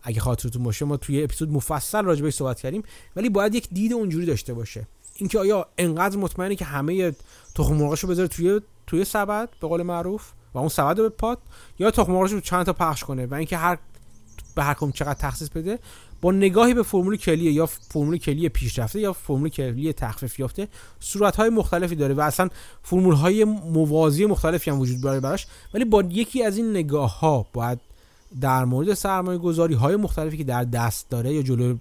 [0.03, 2.83] اگه خاطرتون باشه ما توی اپیزود مفصل راجع بهش صحبت کردیم
[3.17, 4.87] ولی باید یک دید اونجوری داشته باشه.
[5.21, 7.13] اینکه آیا انقدر مطمئنه که همه
[7.55, 11.39] تخم مرغاشو بذاره توی توی سبد به قول معروف؟ و اون سبد رو به پات
[11.79, 13.79] یا تخم مرغاشو چند تا پخش کنه و اینکه هر
[14.55, 15.79] به هر کم چقدر تخصیص بده؟
[16.21, 20.69] با نگاهی به فرمول کلیه یا فرمول کلی پیشرفته یا فرمول کلی تخفیف یافته
[21.01, 22.49] صورت های مختلفی داره و اصلا
[22.83, 25.47] فرمول های موازی مختلفی هم وجود داره براش.
[25.75, 27.79] ولی با یکی از این نگاه ها باید
[28.41, 31.77] در مورد سرمایه گذاری های مختلفی که در دست داره یا جلو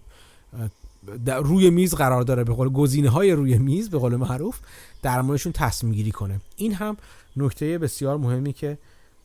[1.44, 4.60] روی میز قرار داره به قول گزینه های روی میز به قول معروف
[5.02, 6.42] در موردشون تصمیم گیری کنه.
[6.56, 6.98] این هم
[7.38, 8.78] نکته بسیار مهمی که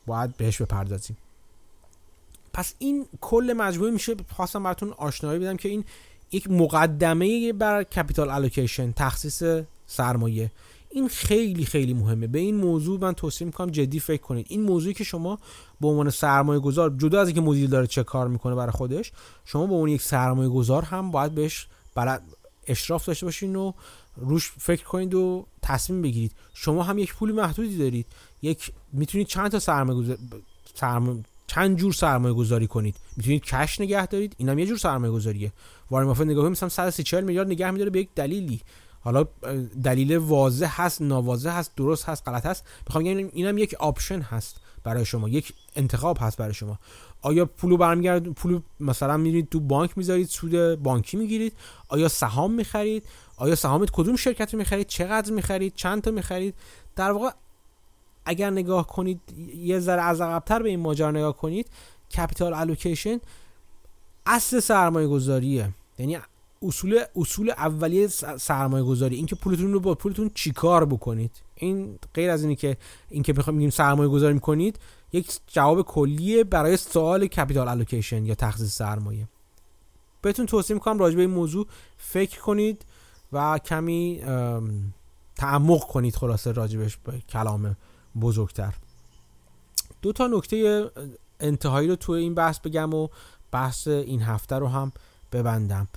[0.05, 1.17] باید بهش بپردازیم.
[2.53, 5.83] پس این کل مجموعه میشه خواستم براتون آشنایی بدم که این
[6.31, 9.43] یک مقدمه بر کپیتال الوکیشن تخصیص
[9.87, 10.51] سرمایه.
[10.89, 12.27] این خیلی خیلی مهمه.
[12.27, 14.45] به این موضوع من توصیه می‌کنم جدی فکر کنید.
[14.49, 15.39] این موضوعی که شما
[15.81, 19.11] به عنوان سرمایه گذار جدا از اینکه مدیر داره چه کار می‌کنه برای خودش
[19.45, 22.19] شما به عنوان یک سرمایه گذار هم باید بهش برای
[22.67, 23.71] اشراف داشته باشین و
[24.17, 26.31] روش فکر کنید و تصمیم بگیرید.
[26.53, 28.05] شما هم یک پول محدودی دارید.
[28.41, 30.17] یک می‌تونید چند تا سرمایه
[31.47, 32.95] چند جور سرمایه گذاری کنید.
[33.17, 34.35] می‌تونید کش نگه دارید.
[34.37, 35.51] اینم یه جور سرمایه گذاریه
[35.91, 38.61] وارن بافت نگاه مثلا 140 میلیارد نگه میداره به یک دلیلی.
[39.01, 39.25] حالا
[39.83, 42.63] دلیل واضح هست ناواضح هست درست هست غلط هست.
[42.87, 44.61] می‌خوام بگم اینم یک آپشن هست.
[44.85, 46.79] برای شما یک انتخاب هست برای شما.
[47.21, 51.53] آیا پولو برمیگرد پول مثلا میرید تو بانک می‌ذارید سود بانکی می‌گیرید؟
[51.87, 53.05] آیا سهام می‌خرید؟
[53.37, 56.55] آیا سهامت کدوم شرکت می‌خرید؟ چقدر می‌خرید؟ چند تا می‌خرید؟
[56.95, 57.29] در واقع
[58.25, 59.21] اگر نگاه کنید
[59.55, 61.69] یه ذره از عقبتر به این ماجرا نگاه کنید
[62.17, 63.19] کپیتال الوکیشن
[64.25, 65.69] اصل سرمایه گذاریه
[65.99, 66.17] یعنی
[66.67, 68.07] اصول اصول اولیه
[68.37, 71.31] سرمایه گذاری اینکه پولتون رو با پولتون چیکار بکنید.
[71.55, 72.77] این غیر از اینی که
[73.09, 74.79] اینکه بخوام میگیم سرمایه گذاری می‌کنید
[75.13, 79.27] یک جواب کلیه برای سوال capital allocation یا تخصیص سرمایه.
[80.21, 82.85] بهتون توصیه می‌کنم راجع به این موضوع فکر کنید
[83.33, 84.21] و کمی
[85.35, 87.77] تعمق کنید خلاصه راجبش به کلام
[88.21, 88.73] بزرگتر.
[90.01, 90.89] دو تا نکته
[91.39, 93.07] انتهایی رو توی این بحث بگم و
[93.51, 94.91] بحث این هفته رو هم
[95.31, 95.87] ببندم.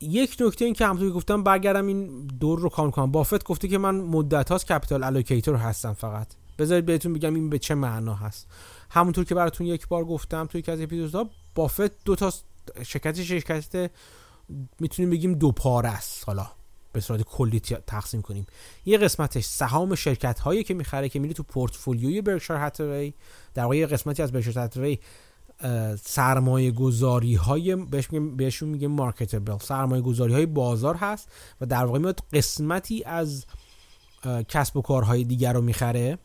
[0.00, 3.10] یک نکته این که همونطور گفتم برگردم این دور رو کامل کنم.
[3.10, 6.26] بافت گفته که من مدت هاست capital allocator هستم فقط.
[6.58, 8.48] بذارید بهتون بگم این به چه معنا هست.
[8.90, 12.32] همونطور که براتون یک بار گفتم توی یکی از اپیزودها بافت دو تا
[12.82, 13.90] شرکت شرکت
[14.80, 16.24] می‌تونیم بگیم دو پاره است.
[16.26, 16.46] حالا
[16.92, 18.46] به صورت کلی تقسیم کنیم.
[18.84, 23.14] یه قسمتش سهام شرکت هایی که می‌خره که میره تو پورتفولیوی برکشایر هاتوی
[23.54, 24.98] در واقع قسمتی از برکشایر هاتوی
[26.02, 31.28] سرمایه گذاری های بهش بهشون میگه مارکتبل سرمایه گذاری های بازار هست
[31.60, 33.46] و در واقع میاد قسمتی از
[34.48, 36.18] کسب و کارهای دیگر رو می‌خره.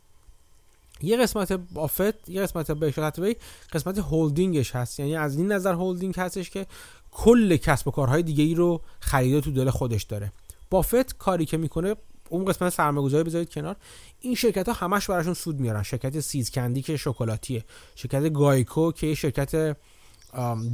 [1.02, 3.36] یه قسمت بافت یه قسمت برکشایر
[3.74, 5.00] قسمت هولدینگش هست.
[5.00, 6.66] یعنی از این نظر هولدینگ هستش که
[7.12, 10.32] کل کسب و کارهای دیگه رو خریده تو دل خودش داره.
[10.70, 11.96] بافت کاری که می‌کنه
[12.30, 13.76] اون قسمت سرمایه‌گذاری بذارید کنار.
[14.20, 15.84] این شرکت ها همش براشون سود میارن.
[15.84, 17.64] شرکت سیز کندی که شکلاتیه
[17.96, 19.78] شرکت گایکو که یه شرکت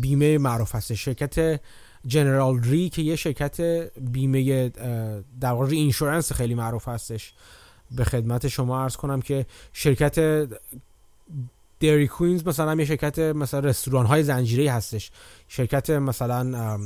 [0.02, 0.93] بیمه معروف هست.
[0.93, 1.62] شرکت
[2.06, 3.62] جنرال ری که یه شرکت
[3.99, 4.70] بیمه
[5.39, 7.34] در واقع اینشورنس خیلی معروف هستش.
[7.91, 10.47] به خدمت شما عرض کنم که شرکت
[11.80, 15.12] دری کوینز مثلا یه شرکت مثلا رستوران های زنجیره هستش.
[15.47, 16.80] شرکت مثلا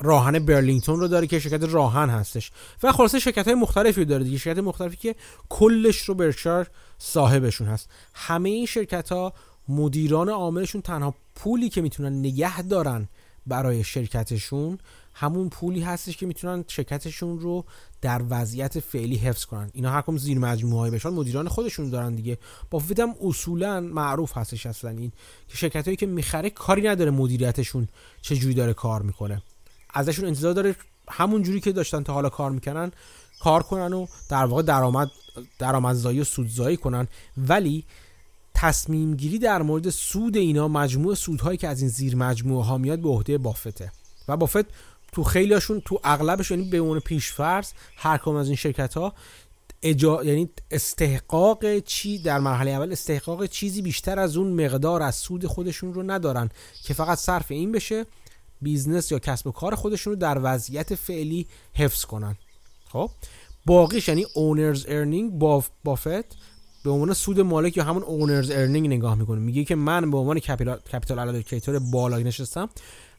[0.00, 2.50] راهن برلینگتون رو داره که شرکت راهن هستش.
[2.82, 4.38] و خلاصه شرکت های مختلفی داره دیگه.
[4.38, 5.14] شرکت مختلفی که
[5.48, 6.66] کلش رو برکشایر
[6.98, 7.88] صاحبشون هست.
[8.14, 9.32] همه این شرکت ها
[9.68, 13.08] مدیران عاملشون تنها پولی که می‌تونن نگه دارن
[13.46, 14.78] برای شرکتشون
[15.14, 17.64] همون پولی هستش که می‌تونن شرکتشون رو
[18.00, 19.70] در وضعیت فعلی حفظ کنن.
[19.72, 22.38] اینا هر کم زیر مجموعه های بشن مدیران خودشون دارن دیگه.
[22.70, 25.12] با هم اصولا معروف هستش اصلا این
[25.48, 27.88] که شرکت هایی که می‌خره کاری نداره مدیریتشون
[28.22, 29.42] چه جوری داره کار می‌کنه.
[29.94, 30.76] ازشون انتظار داره
[31.08, 32.92] همون جوری که داشتن تا حالا کار می‌کنن
[33.40, 35.10] کار کنن و در واقع درآمد
[35.58, 37.08] درآمدزایی و سودزایی کنن.
[37.36, 37.84] ولی
[38.54, 42.98] تصمیم گیری در مورد سود اینا مجموع سودهایی که از این زیر مجموعه ها میاد
[42.98, 43.92] به عهده بافته.
[44.28, 44.66] و بافت
[45.12, 49.12] تو خیلیاشون تو اغلبش یعنی به عنوان پیشفرض هر کم از این شرکت ها
[49.82, 50.24] اجا...
[50.24, 55.94] یعنی استحقاق چی در مرحله اول استحقاق چیزی بیشتر از اون مقدار از سود خودشون
[55.94, 56.50] رو ندارن
[56.84, 58.06] که فقط صرف این بشه.
[58.62, 62.36] بیزنس یا کسب و کار خودشون رو در وضعیت فعلی حفظ کنن.
[62.88, 63.10] خب؟
[63.66, 66.36] باقیش یعنی owner's earning باف بافت
[66.84, 69.40] به عنوان سود مالک یا همون owner's earning نگاه می‌کنه.
[69.40, 72.68] میگه که من به عنوان capital allocator بالا نشستم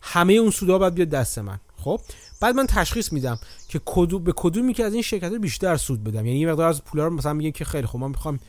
[0.02, 1.60] همه اون سودا باید بیاد دست من.
[1.78, 2.02] خب؟
[2.42, 6.26] بعد من تشخیص میدم که کدو به کدومی که از این شرکت بیشتر سود بدم.
[6.26, 8.40] یعنی یه مقدار از پولا رو مثلا میگه که خیلی خب من می‌خوام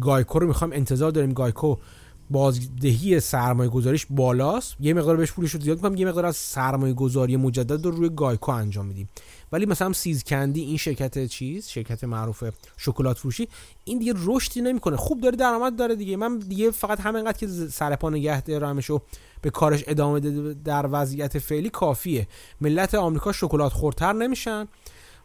[0.00, 1.76] گایکو رو می‌خوام انتظار داریم گایکو
[2.32, 4.74] بازدهی سرمایه گذاریش بالاست.
[4.80, 8.10] یه مقدار بهش پولش رو زیاد می‌کنم یه مقدار از سرمایه گذاری مجدد رو روی
[8.16, 9.08] گایکو انجام میدیم.
[9.52, 12.44] ولی مثلا سیز کندی این شرکت چیز شرکت معروف
[12.76, 13.48] شکلات فروشی
[13.84, 14.96] این دیگه رشدی نمی‌کنه.
[14.96, 16.16] خوب داره درآمد داره دیگه.
[16.16, 18.90] من دیگه فقط همینقدر که سرپا نگه دارمش
[19.42, 20.20] به کارش ادامه
[20.54, 22.28] در وضعیت فعلی کافیه.
[22.60, 24.68] ملت آمریکا شکلات خورتر نمیشن.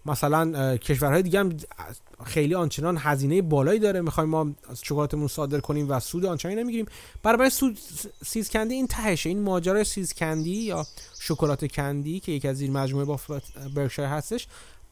[0.08, 1.58] مثلا کشورهای دیگه هم
[2.26, 4.01] خیلی آنچنان هزینه بالایی داره.
[4.01, 4.51] می‌خوایم ما
[4.84, 6.86] شکلاتمون صادر کنیم و سود آنچنانی نمی‌گیریم.
[7.24, 7.78] برای سود
[8.26, 9.30] سیز کندی این تهشه.
[9.30, 10.88] این ماجرای سیز کندی یا
[11.20, 13.20] شکلات کندی که یکی از این مجموعه با
[13.76, 14.47] برکشایر هستش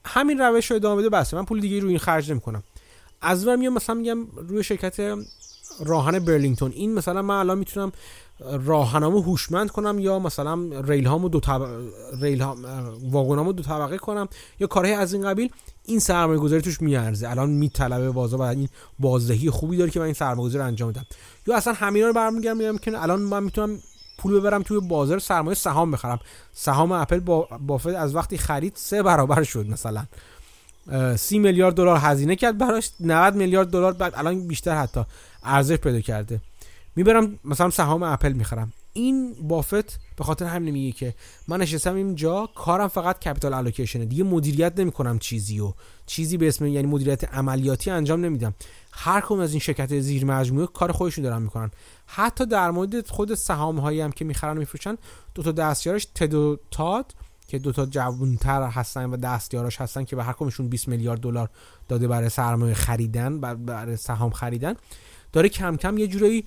[0.05, 1.09] همین روش رو ادامه بده.
[1.09, 2.63] بسته من پول دیگه روی این خرج نمی‌کنم.
[3.22, 5.18] از اون میام مثلا میگم روی شرکت
[5.80, 6.72] راه‌آهن برلینگتون.
[6.72, 7.91] این مثلا من الان می‌تونم
[8.39, 11.78] راه‌آهنامو هوشمند کنم یا مثلا ریل هامو دو طبقه
[12.22, 12.58] ریل ها
[13.04, 14.28] واگنامو دو طبقه کنم
[14.60, 15.50] یا کارهای از این قبیل
[15.86, 17.30] این سرمایه گذاری توش میارزه.
[17.30, 18.70] الان میطلبه بازار و این
[19.00, 21.06] بازدهی خوبی داره که من این سرمایه گذاری انجام بدم
[21.48, 23.80] یا اصلا همینا رو برمیگردم میگم که الان من می‌تونم
[24.18, 26.20] پول ببرم توی بازار سرمایه سهام بخرم.
[26.54, 30.06] سهام اپل با بافت از وقتی خرید سه برابر شد مثلا.
[31.16, 35.04] سی میلیارد دلار هزینه کرد براش 90 میلیارد دلار بعد الان بیشتر حتی
[35.44, 36.42] ارزش پیدا کرده.
[36.96, 38.74] می‌برم مثلا سهام اپل می‌خرم.
[38.93, 41.14] این بافت به خاطر همین میگه که
[41.48, 45.74] من نشستم اینجا کارم فقط کپیتال الوکیشنه دیگه مدیریت نمی‌کنم چیزی و
[46.06, 48.54] چیزی به اسم یعنی مدیریت عملیاتی انجام نمیدم.
[48.91, 51.72] هر کدوم از این شرکت زیر مجموعه کار خودشون دارن می‌کنن.
[52.06, 54.98] حتی در مورد خود سهام هایی هم که می‌خرن میفروشن
[55.36, 57.14] دو تا دستیارش تدو تاد
[57.48, 61.50] که دو تا جوانتر هستن و دستیاراش هستن که به هر کمشون 20 میلیارد دلار
[61.88, 64.76] داده برای سرمایه خریدن برای سهام خریدن
[65.34, 66.46] داره کم کم یه جورایی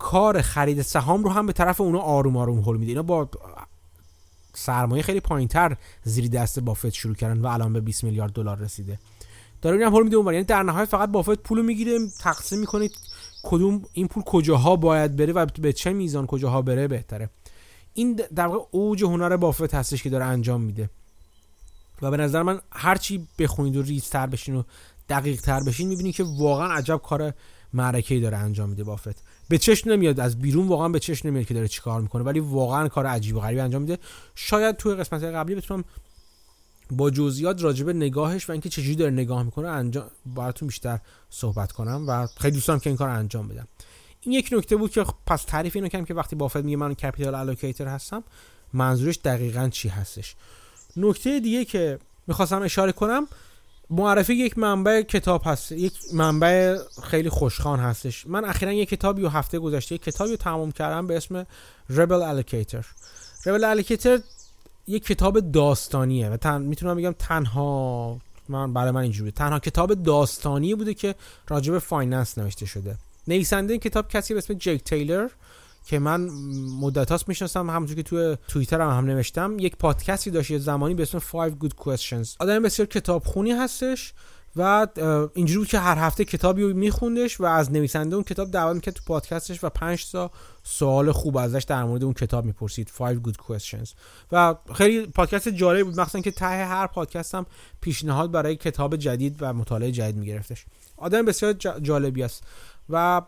[0.00, 2.90] کار خرید سهام رو هم به طرف اونا آروم آروم هل میده.
[2.90, 3.28] اینا با
[4.54, 8.98] سرمایه خیلی پایینتر زیر دست بافت شروع کردن و الان به 20 میلیارد دلار رسیده.
[9.62, 10.32] داره این هم هول میده اونور.
[10.32, 12.88] یعنی در نهایت فقط بافت پول می‌گیره تقسیم می‌کنه
[13.42, 17.30] کدوم این پول کجاها باید بره و به چه میزان کجاها بره بهتره.
[17.94, 20.90] این در واقع اوج هنر بافت هستش که داره انجام میده.
[22.02, 24.62] و به نظر من هرچی بخونید و ریزتر بشین و
[25.08, 27.32] دقیق تر بشین می‌بینید که واقعا عجب کار
[27.72, 29.22] معرکه داره انجام میده بافت.
[29.50, 32.88] به چشم نمیاد از بیرون واقعا به چشم نمیاد که داره چیکار می‌کنه ولی واقعا
[32.88, 33.98] کار عجیب و غریبی انجام میده.
[34.34, 35.84] شاید توی قسمت قبلی بتونم
[36.90, 40.98] با جزئیات راجب نگاهش و اینکه چجوری داره نگاه می‌کنه انجام براتون بیشتر
[41.30, 43.68] صحبت کنم و خیلی دوست دارم که این کار انجام بدم.
[44.20, 47.34] این یک نکته بود که پس تعریف اینو کردم که وقتی بافت میگه من capital
[47.34, 48.24] allocator هستم
[48.72, 50.34] منظورش دقیقا چی هستش.
[50.96, 53.26] نکته دیگه که می‌خواستم اشاره کنم
[53.90, 55.72] معرفی یک منبع کتاب هست.
[55.72, 58.26] یک منبع خیلی خوش‌خوان هستش.
[58.26, 61.46] من اخیرا یک کتابی و هفته گذشته یک کتابی رو تمام کردم به اسم
[61.90, 62.84] Rebel Allocator.
[63.42, 64.20] Rebel Allocator
[64.86, 66.62] یک کتاب داستانیه و تن...
[66.62, 68.18] می‌تونم بگم تنها
[68.48, 71.14] من برای من اینجوری تنها کتاب داستانی بوده که
[71.48, 72.96] راجع به finance نوشته شده.
[73.28, 75.28] نویسنده این کتاب کسی به اسم جیک تیلر
[75.90, 76.20] که من
[76.80, 80.94] مدت هاست می‌شناسم همونطور که توی توییتر هم, هم نوشتم یک پادکستی داشت یه زمانی
[80.94, 82.36] به اسم 5 Good Questions.
[82.38, 84.14] آدم بسیار کتابخونی هستش
[84.56, 84.86] و
[85.34, 88.94] اینجوری بود که هر هفته کتابی رو میخوندش و از نویسنده اون کتاب دعوت می‌کرد
[88.94, 90.30] تو پادکستش و 5 تا
[90.62, 92.90] سوال خوب ازش در مورد اون کتاب می‌پرسید.
[92.98, 93.88] 5 good questions.
[94.32, 97.46] و خیلی پادکست جالبی بود مخصوصا که ته هر پادکست هم
[97.80, 100.66] پیشنهاد برای کتاب جدید و مطالعه جدید میگرفتش.
[100.96, 102.44] آدم بسیار جالبی است.
[102.88, 103.22] و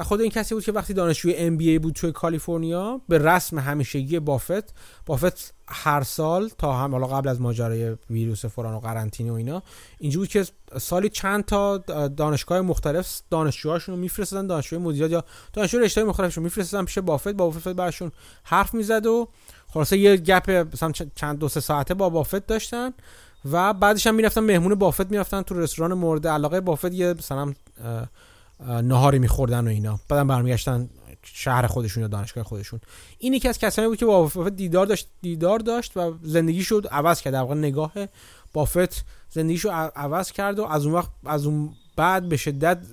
[0.00, 3.18] و خود این کسی بود که وقتی دانشجوی ام بی ای بود توی کالیفرنیا به
[3.18, 4.74] رسم همیشگی بافت
[5.06, 9.62] بافت هر سال تا هم حالا قبل از ماجرای ویروس فوران و قرنطینه و اینا
[9.98, 10.46] اینجوری که
[10.78, 11.78] سالی چند تا
[12.08, 17.44] دانشگاه مختلف دانشجوهاشون رو میفرستادن دانشجوی مدیریت یا دانشجو رشته مختلفشون میفرستادن پیش بافت با
[17.44, 19.28] بافت براشون حرف می‌زد و
[19.68, 22.92] خلاصه یه گپ مثلا چند دو سه ساعته با بافت داشتن
[23.50, 27.52] و بعدش هم می‌رفتن مهمون بافت می‌رفتن تو رستوران مورد علاقه بافت یه مثلا
[28.68, 30.00] نهاری میخوردن و اینا.
[30.08, 30.90] بعدم برمیگشتن
[31.22, 32.80] شهر خودشون یا دانشگاه خودشون.
[33.18, 36.86] این یکی از کسانی بود که با بافت دیدار داشت دیدار داشت و زندگی شد
[36.90, 37.32] عوض کرد.
[37.32, 37.92] در واقع نگاه
[38.52, 42.86] بافت زندگیشو عوض کرد و از اون وقت از اون بعد به شدت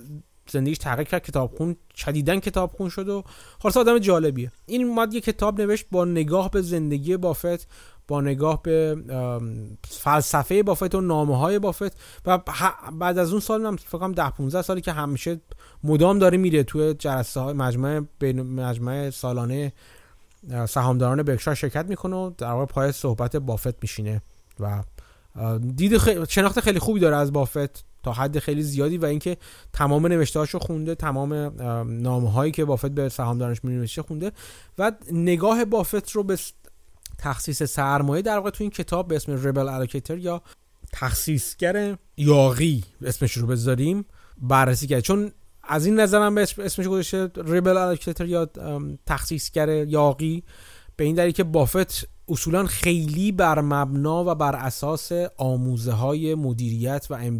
[0.49, 1.23] زندگیش تغییر کرد.
[1.23, 3.23] کتابخون شدیدن کتابخون شد و
[3.59, 4.51] خلاص آدم جالبیه.
[4.65, 7.67] این اومد یه کتاب نوشت با نگاه به زندگی بافت.
[8.07, 8.95] با نگاه به
[9.89, 12.39] فلسفه بافت و نامه های بافت و
[12.99, 15.41] بعد از اون سال من فکر کنم 10 15 سالی که همیشه
[15.83, 19.73] مدام داره میره توی جلسه های مجمع مجمع سالانه
[20.67, 24.21] سهامداران بکشار شرکت می‌کنه در واقع پای صحبت بافت میشینه
[24.59, 24.83] و
[25.75, 29.37] دید خیلی شناخت خیلی خوبی داره از بافت تا حد خیلی زیادی و اینکه
[29.73, 31.33] تمام نوشته هاشو خونده تمام
[32.01, 34.31] نامه هایی که بافت به سهامدارانش می خونده
[34.77, 36.37] و نگاه بافت رو به
[37.17, 40.41] تخصیص سرمایه در واقع تو این کتاب به اسم ریبل الوکیتر یا
[40.93, 44.05] تخصیصگر یاقی اسمش رو بذاریم
[44.41, 44.99] بررسی کرد.
[44.99, 45.31] چون
[45.63, 48.49] از این نظرم به اسمش گذاشته ریبل الوکیتر یا
[49.05, 50.43] تخصیصگر یاقی
[50.95, 57.07] به این دلیل که بافت اصولا خیلی بر مبنا و بر اساس آموزه های مدیریت
[57.09, 57.39] و ام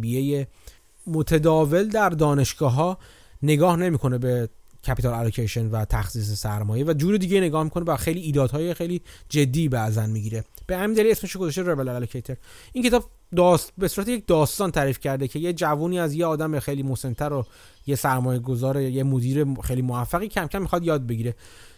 [1.06, 2.98] متداول در دانشگاه ها
[3.42, 4.48] نگاه نمی‌کنه به
[4.86, 9.68] کپیتال الوکیشن و تخصیص سرمایه و جور دیگه نگاه می‌کنه و خیلی ایدادهای خیلی جدی
[9.68, 10.44] بعضا می‌گیره.
[10.66, 12.36] به همین دلیل اسمش گذاشته ریبل الوکیتر
[12.72, 13.04] این کتاب
[13.36, 17.32] داست به صورت یک داستان تعریف کرده که یه جوونی از یه آدم خیلی مسنتر
[17.32, 17.46] و
[17.86, 21.34] یه سرمایه گذار یه مدیر خیلی موفقی کم کم می‌خواد یاد بگیره.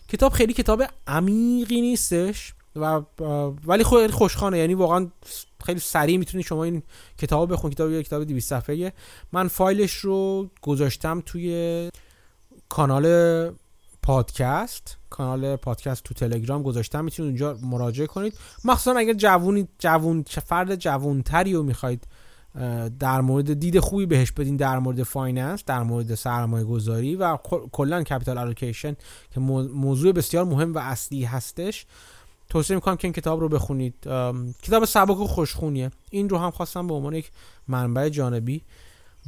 [0.08, 3.02] کتاب خیلی کتاب عمیقی نیستش و
[3.66, 4.58] ولی خیلی خوشخانه.
[4.58, 5.08] یعنی واقعا
[5.64, 6.82] خیلی سریع می‌تونید شما این
[7.18, 8.92] کتاب بخونید کتاب یه کتاب 200 صفحه‌ایه.
[9.32, 11.90] من فایلش رو گذاشتم توی
[12.70, 13.06] کانال
[14.02, 18.34] پادکست کانال پادکست تو تلگرام گذاشتم می‌تونید اونجا مراجعه کنید.
[18.64, 22.06] مخصوصا اگر جوونی جوون فرد جوونتری رو می‌خواید
[22.98, 27.36] در مورد دید خوبی بهش بدین در مورد finance در مورد سرمایه گذاری و
[27.72, 28.96] کلا capital allocation
[29.30, 31.86] که موضوع بسیار مهم و اصلی هستش
[32.48, 33.94] توصیه می‌کنم که این کتاب رو بخونید.
[34.62, 35.90] کتاب سبک و خوشخونیه.
[36.10, 37.30] این رو هم خواستم به عنوان یک
[37.68, 38.62] منبع جانبی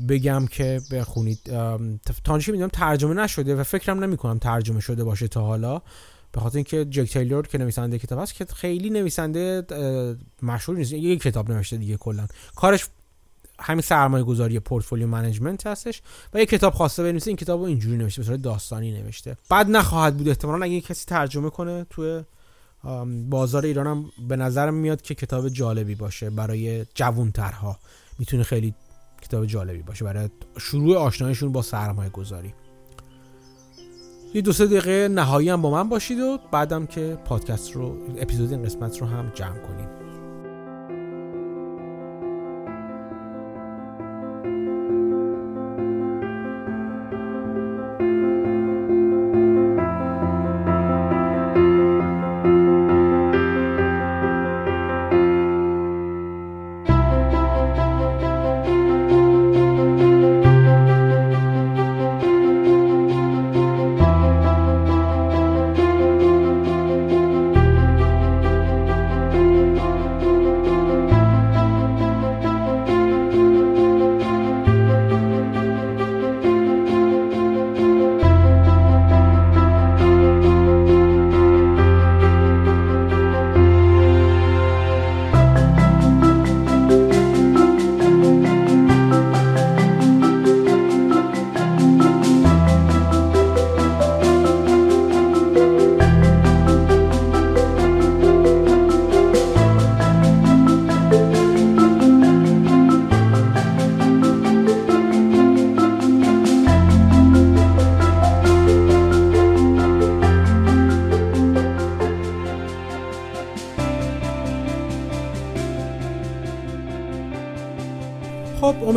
[0.09, 1.39] بگم که بخونید
[2.25, 5.83] تانشی می‌دونم ترجمه نشده و فکرم نمی کنم ترجمه شده باشه تا حالا.
[6.33, 9.63] به خاطر اینکه جک تیلور که نویسنده کتاب هست که خیلی نویسنده
[10.43, 10.93] مشهور نیست.
[10.93, 12.27] یک کتاب نوشته دیگه کلا.
[12.57, 12.87] کارش
[13.59, 16.03] همین سرمایه گذاری portfolio management هستش
[16.35, 17.29] و یک کتاب خواسته بنویسه.
[17.29, 19.37] این کتاب رو اینجوری نوشته به داستانی نوشته.
[19.49, 22.23] بد نخواهد بود احتمالا اگه کسی ترجمه کنه توی
[23.29, 27.79] بازار ایران هم به نظر میاد که کتاب جالبی باشه برای جوونترها
[28.19, 28.75] می‌تونه خیلی
[29.23, 32.55] کتاب جالبی باشه برای شروع آشنایشون با سرمایه گذاری
[34.35, 38.53] یه دو سه دقیقه نهایی هم با من باشید و بعدم که پادکست رو اپیزود
[38.53, 39.89] این قسمت رو هم جمع کنیم.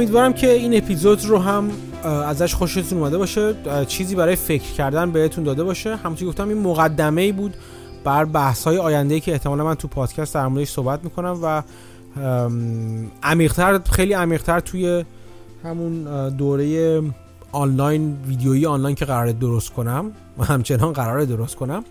[0.06, 1.72] امیدوارم که این اپیزود رو هم
[2.04, 3.56] ازش خوشتون اومده باشه.
[3.88, 5.96] چیزی برای فکر کردن بهتون داده باشه.
[5.96, 7.56] همونطور گفتم این مقدمه ای بود
[8.04, 11.64] بر بحث های آینده که احتمالا من تو پادکست در موردش صحبت می‌کنم و
[13.24, 15.06] عمیقتر خیلی عمیقتر توی
[15.64, 17.02] همون دوره
[17.52, 21.84] آنلاین ویدیویی آنلاین که قرار درست کنم و همچنان قرار درست کنم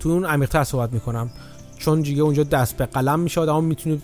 [0.00, 1.30] تو اون عمیقتر صحبت می‌کنم.
[1.78, 3.98] چون دیگه اونجا دست به قلم میشه آدم می‌تونه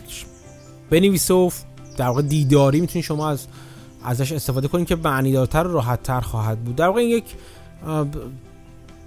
[0.90, 1.50] بنویسه و
[1.98, 3.46] در واقع دیداری می‌تونید شما از
[4.04, 6.76] ازش استفاده کنید که معنیدارتر و راحتتر خواهد بود.
[6.76, 7.24] در واقع این یک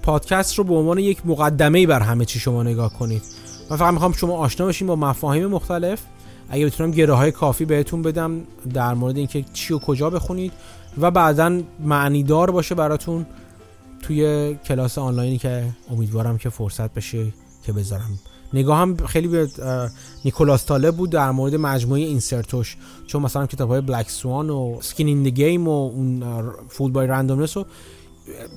[0.01, 3.21] پادکست رو به عنوان یک مقدمه بر همه چی شما نگاه کنید.
[3.69, 6.01] من فقط می‌خوام شما آشنا بشین با مفاهیم مختلف.
[6.49, 8.41] اگه بتونم گره های کافی بهتون بدم
[8.73, 10.53] در مورد اینکه چی و کجا بخونید
[10.97, 13.25] و بعدا معنیدار باشه براتون
[14.01, 17.33] توی کلاس آنلاینی که امیدوارم که فرصت بشه
[17.63, 18.19] که بذارم.
[18.53, 19.49] نگاه هم خیلی به
[20.25, 22.77] نیکولاس طالب بود در مورد مجموعه Incerto ش.
[23.07, 26.23] چون مثلا کتاب های Black Swan و Skin in the Game و اون
[26.69, 27.65] Fooled by Randomness و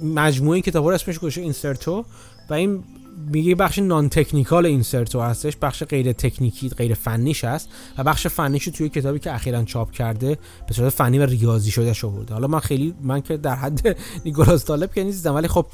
[0.03, 2.05] مجموعه این کتاب ها اسمش گوشه Incerto
[2.51, 2.85] و این
[3.33, 7.69] میگه بخش non-technical Incerto هستش بخش غیر تکنیکی غیر فنیش هست
[7.99, 10.39] و بخش فنیش توی کتابی که اخیرا چاپ کرده
[10.69, 14.65] به صورت فنی و ریاضی شده شده حالا من خیلی من که در حد نیکولاس
[14.65, 15.67] طالب که نیستم ولی خب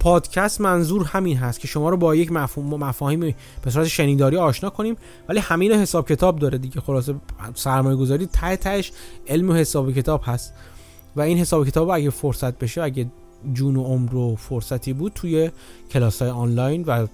[0.00, 3.20] پادکست منظور همین هست که شما رو با یک مفهوم مفاهیم
[3.64, 4.96] به صورت شنیداری آشنا کنیم
[5.28, 6.80] ولی همین حساب کتاب داره دیگه.
[6.80, 7.14] خلاصه
[7.54, 8.92] سرمایه گذاری ته تهش
[9.26, 10.54] علم و حساب کتاب هست.
[11.16, 13.06] و این حساب کتاب اگه فرصت بشه اگه
[13.52, 15.50] جون و عمر و فرصتی بود توی
[15.90, 17.06] کلاس های آنلاین و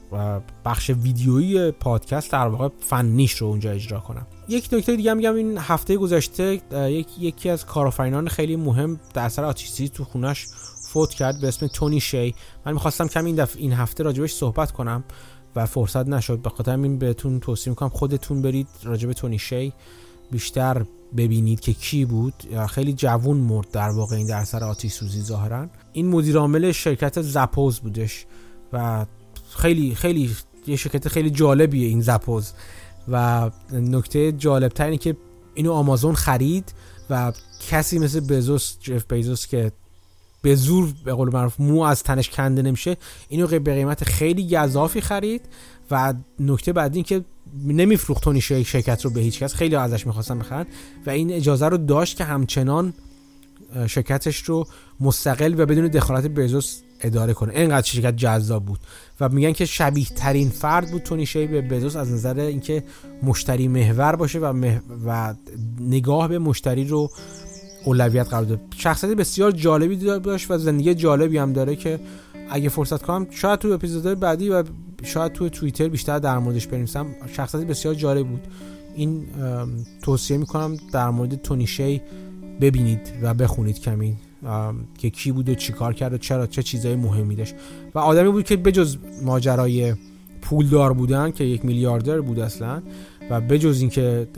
[0.64, 4.26] بخش ویدیویی پادکست در واقع فنیش رو اونجا اجرا کنم.
[4.48, 9.44] یک نکته دیگه میگم این هفته گذشته یک یکی از کارآفرینان خیلی مهم در اثر
[9.44, 10.46] آتیشی تو خونش
[10.94, 12.34] فوت کرد به اسم تونی شی.
[12.66, 15.04] من می‌خواستم کم این دفعه این هفته راجبش صحبت کنم
[15.56, 16.38] و فرصت نشد.
[16.38, 19.72] به خاطر این بهتون توصیه می‌کنم خودتون برید راجب تونی شی.
[20.30, 20.84] بیشتر
[21.16, 22.34] ببینید که کی بود.
[22.68, 25.66] خیلی جوون مرد در واقع این در سر آتیش سوزی ظاهرا.
[25.92, 28.26] این مدیر عامل شرکت زپوز بودش
[28.72, 29.06] و
[29.50, 30.36] خیلی خیلی
[30.66, 32.52] یه شرکت خیلی جالبیه این زپوز.
[33.08, 35.16] و نکته جالب اینه که
[35.54, 36.74] اینو آمازون خرید
[37.10, 37.32] و
[37.68, 39.72] کسی مثل بزوس جف بیزوس که
[40.44, 42.96] به زور به قول معروف مو از تنش کنده نمیشه.
[43.28, 45.42] اینو به قیمت خیلی گذافی خرید
[45.90, 47.24] و نکته بعدی این که
[47.66, 49.54] نمیفروخت تونی شرکت رو به هیچ کس.
[49.54, 50.66] خیلی ازش می‌خواستن بخرن
[51.06, 52.94] و این اجازه رو داشت که همچنان
[53.86, 54.66] شرکتش رو
[55.00, 57.54] مستقل و بدون دخالت بزوس اداره کنه.
[57.54, 58.80] اینقدر شرکت جذاب بود
[59.20, 62.84] و میگن که شبیه ترین فرد بود تونی شی به بزوس از نظر اینکه
[63.22, 64.76] مشتری محور باشه و,
[65.06, 65.34] و
[65.80, 67.10] نگاه به مشتری رو
[67.84, 72.00] اولویت قرار داد شخصیت بسیار جالبی داشت و زندگی جالبی هم داره که
[72.50, 74.64] اگه فرصت کنم شاید تو اپیزودهای بعدی و
[75.02, 77.06] شاید تو توییتر بیشتر در موردش بنویسم.
[77.32, 78.40] شخصیت بسیار جالب بود.
[78.96, 79.24] این
[80.02, 82.02] توصیه می‌کنم در مورد تونی شی
[82.60, 84.16] ببینید و بخونید کمی
[84.98, 87.54] که کی بود و چی کار کرد و چرا چه چیزای مهمی داشت.
[87.94, 89.94] و آدمی بود که بجز ماجرای
[90.42, 92.82] پولدار بودن که یک میلیاردر بود اصلا
[93.30, 94.28] و بجز اینکه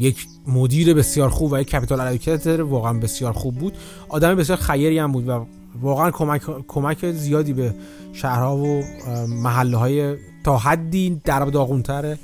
[0.00, 3.76] یک مدیر بسیار خوب و یک کپیتال الوکیتر واقعا بسیار خوب بود
[4.08, 5.46] آدم بسیار خیری هم بود و
[5.80, 7.74] واقعا کمک, کمک زیادی به
[8.12, 8.82] شهرها و
[9.28, 12.16] محله های تا حدی در داغونتر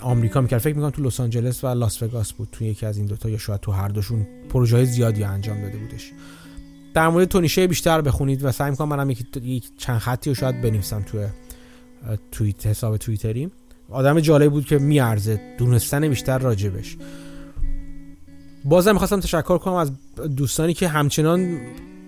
[0.00, 0.60] آمریکا می‌کرد.
[0.60, 2.48] فکر می‌کنم تو لس آنجلس و لاس وگاس بود.
[2.52, 5.78] تو یکی از این دوتا یا شاید تو هر دوشون پروژه های زیادی انجام داده
[5.78, 6.12] بودش.
[6.94, 11.02] در مورد تونیشه بیشتر بخونید و سعی می‌کنم منم یک چند خطی رو شاید بنویسم
[11.02, 11.18] تو
[12.32, 13.50] توییت حساب توییتری.
[13.90, 15.40] آدم جالب بود که میارزه.
[15.58, 16.96] دونستن بیشتر راجبش.
[18.64, 19.90] بازم می‌خواستم تشکر کنم از
[20.36, 21.58] دوستانی که همچنان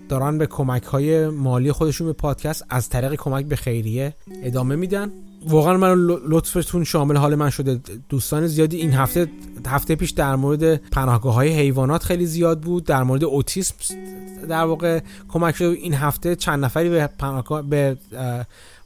[0.09, 4.13] دارن به کمک های مالی خودشون به پادکست از طریق کمک به خیریه
[4.43, 5.11] ادامه میدن.
[5.47, 7.79] واقعا من لطفتون شامل حال من شده.
[8.09, 9.27] دوستان زیادی این هفته
[9.67, 12.83] هفته پیش در مورد پناهگاه های حیوانات خیلی زیاد بود.
[12.83, 13.75] در مورد اوتیسم
[14.49, 14.99] در واقع
[15.29, 17.97] کمک شده این هفته چند نفری به پناهگاه به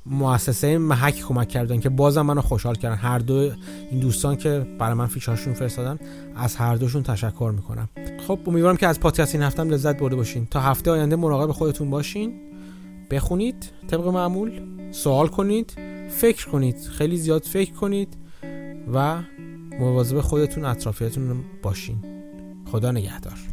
[0.05, 2.95] مؤسسه محک کمک کردن که بازم منو خوشحال کردن.
[2.95, 3.51] هر دو
[3.91, 5.99] این دوستان که برای من فیشاشون فرستادن
[6.35, 7.89] از هر دوشون تشکر می‌کنم.
[8.27, 10.45] خب امیدوارم که از پادکست این هفته لذت برده باشین.
[10.45, 12.39] تا هفته آینده مراقب خودتون باشین.
[13.11, 15.73] بخونید طبق معمول سوال کنید
[16.09, 16.77] فکر کنید.
[16.77, 18.17] خیلی زیاد فکر کنید
[18.93, 19.21] و
[19.79, 21.97] مواظب خودتون اطرافیتون باشین.
[22.71, 23.52] خدا نگهدار.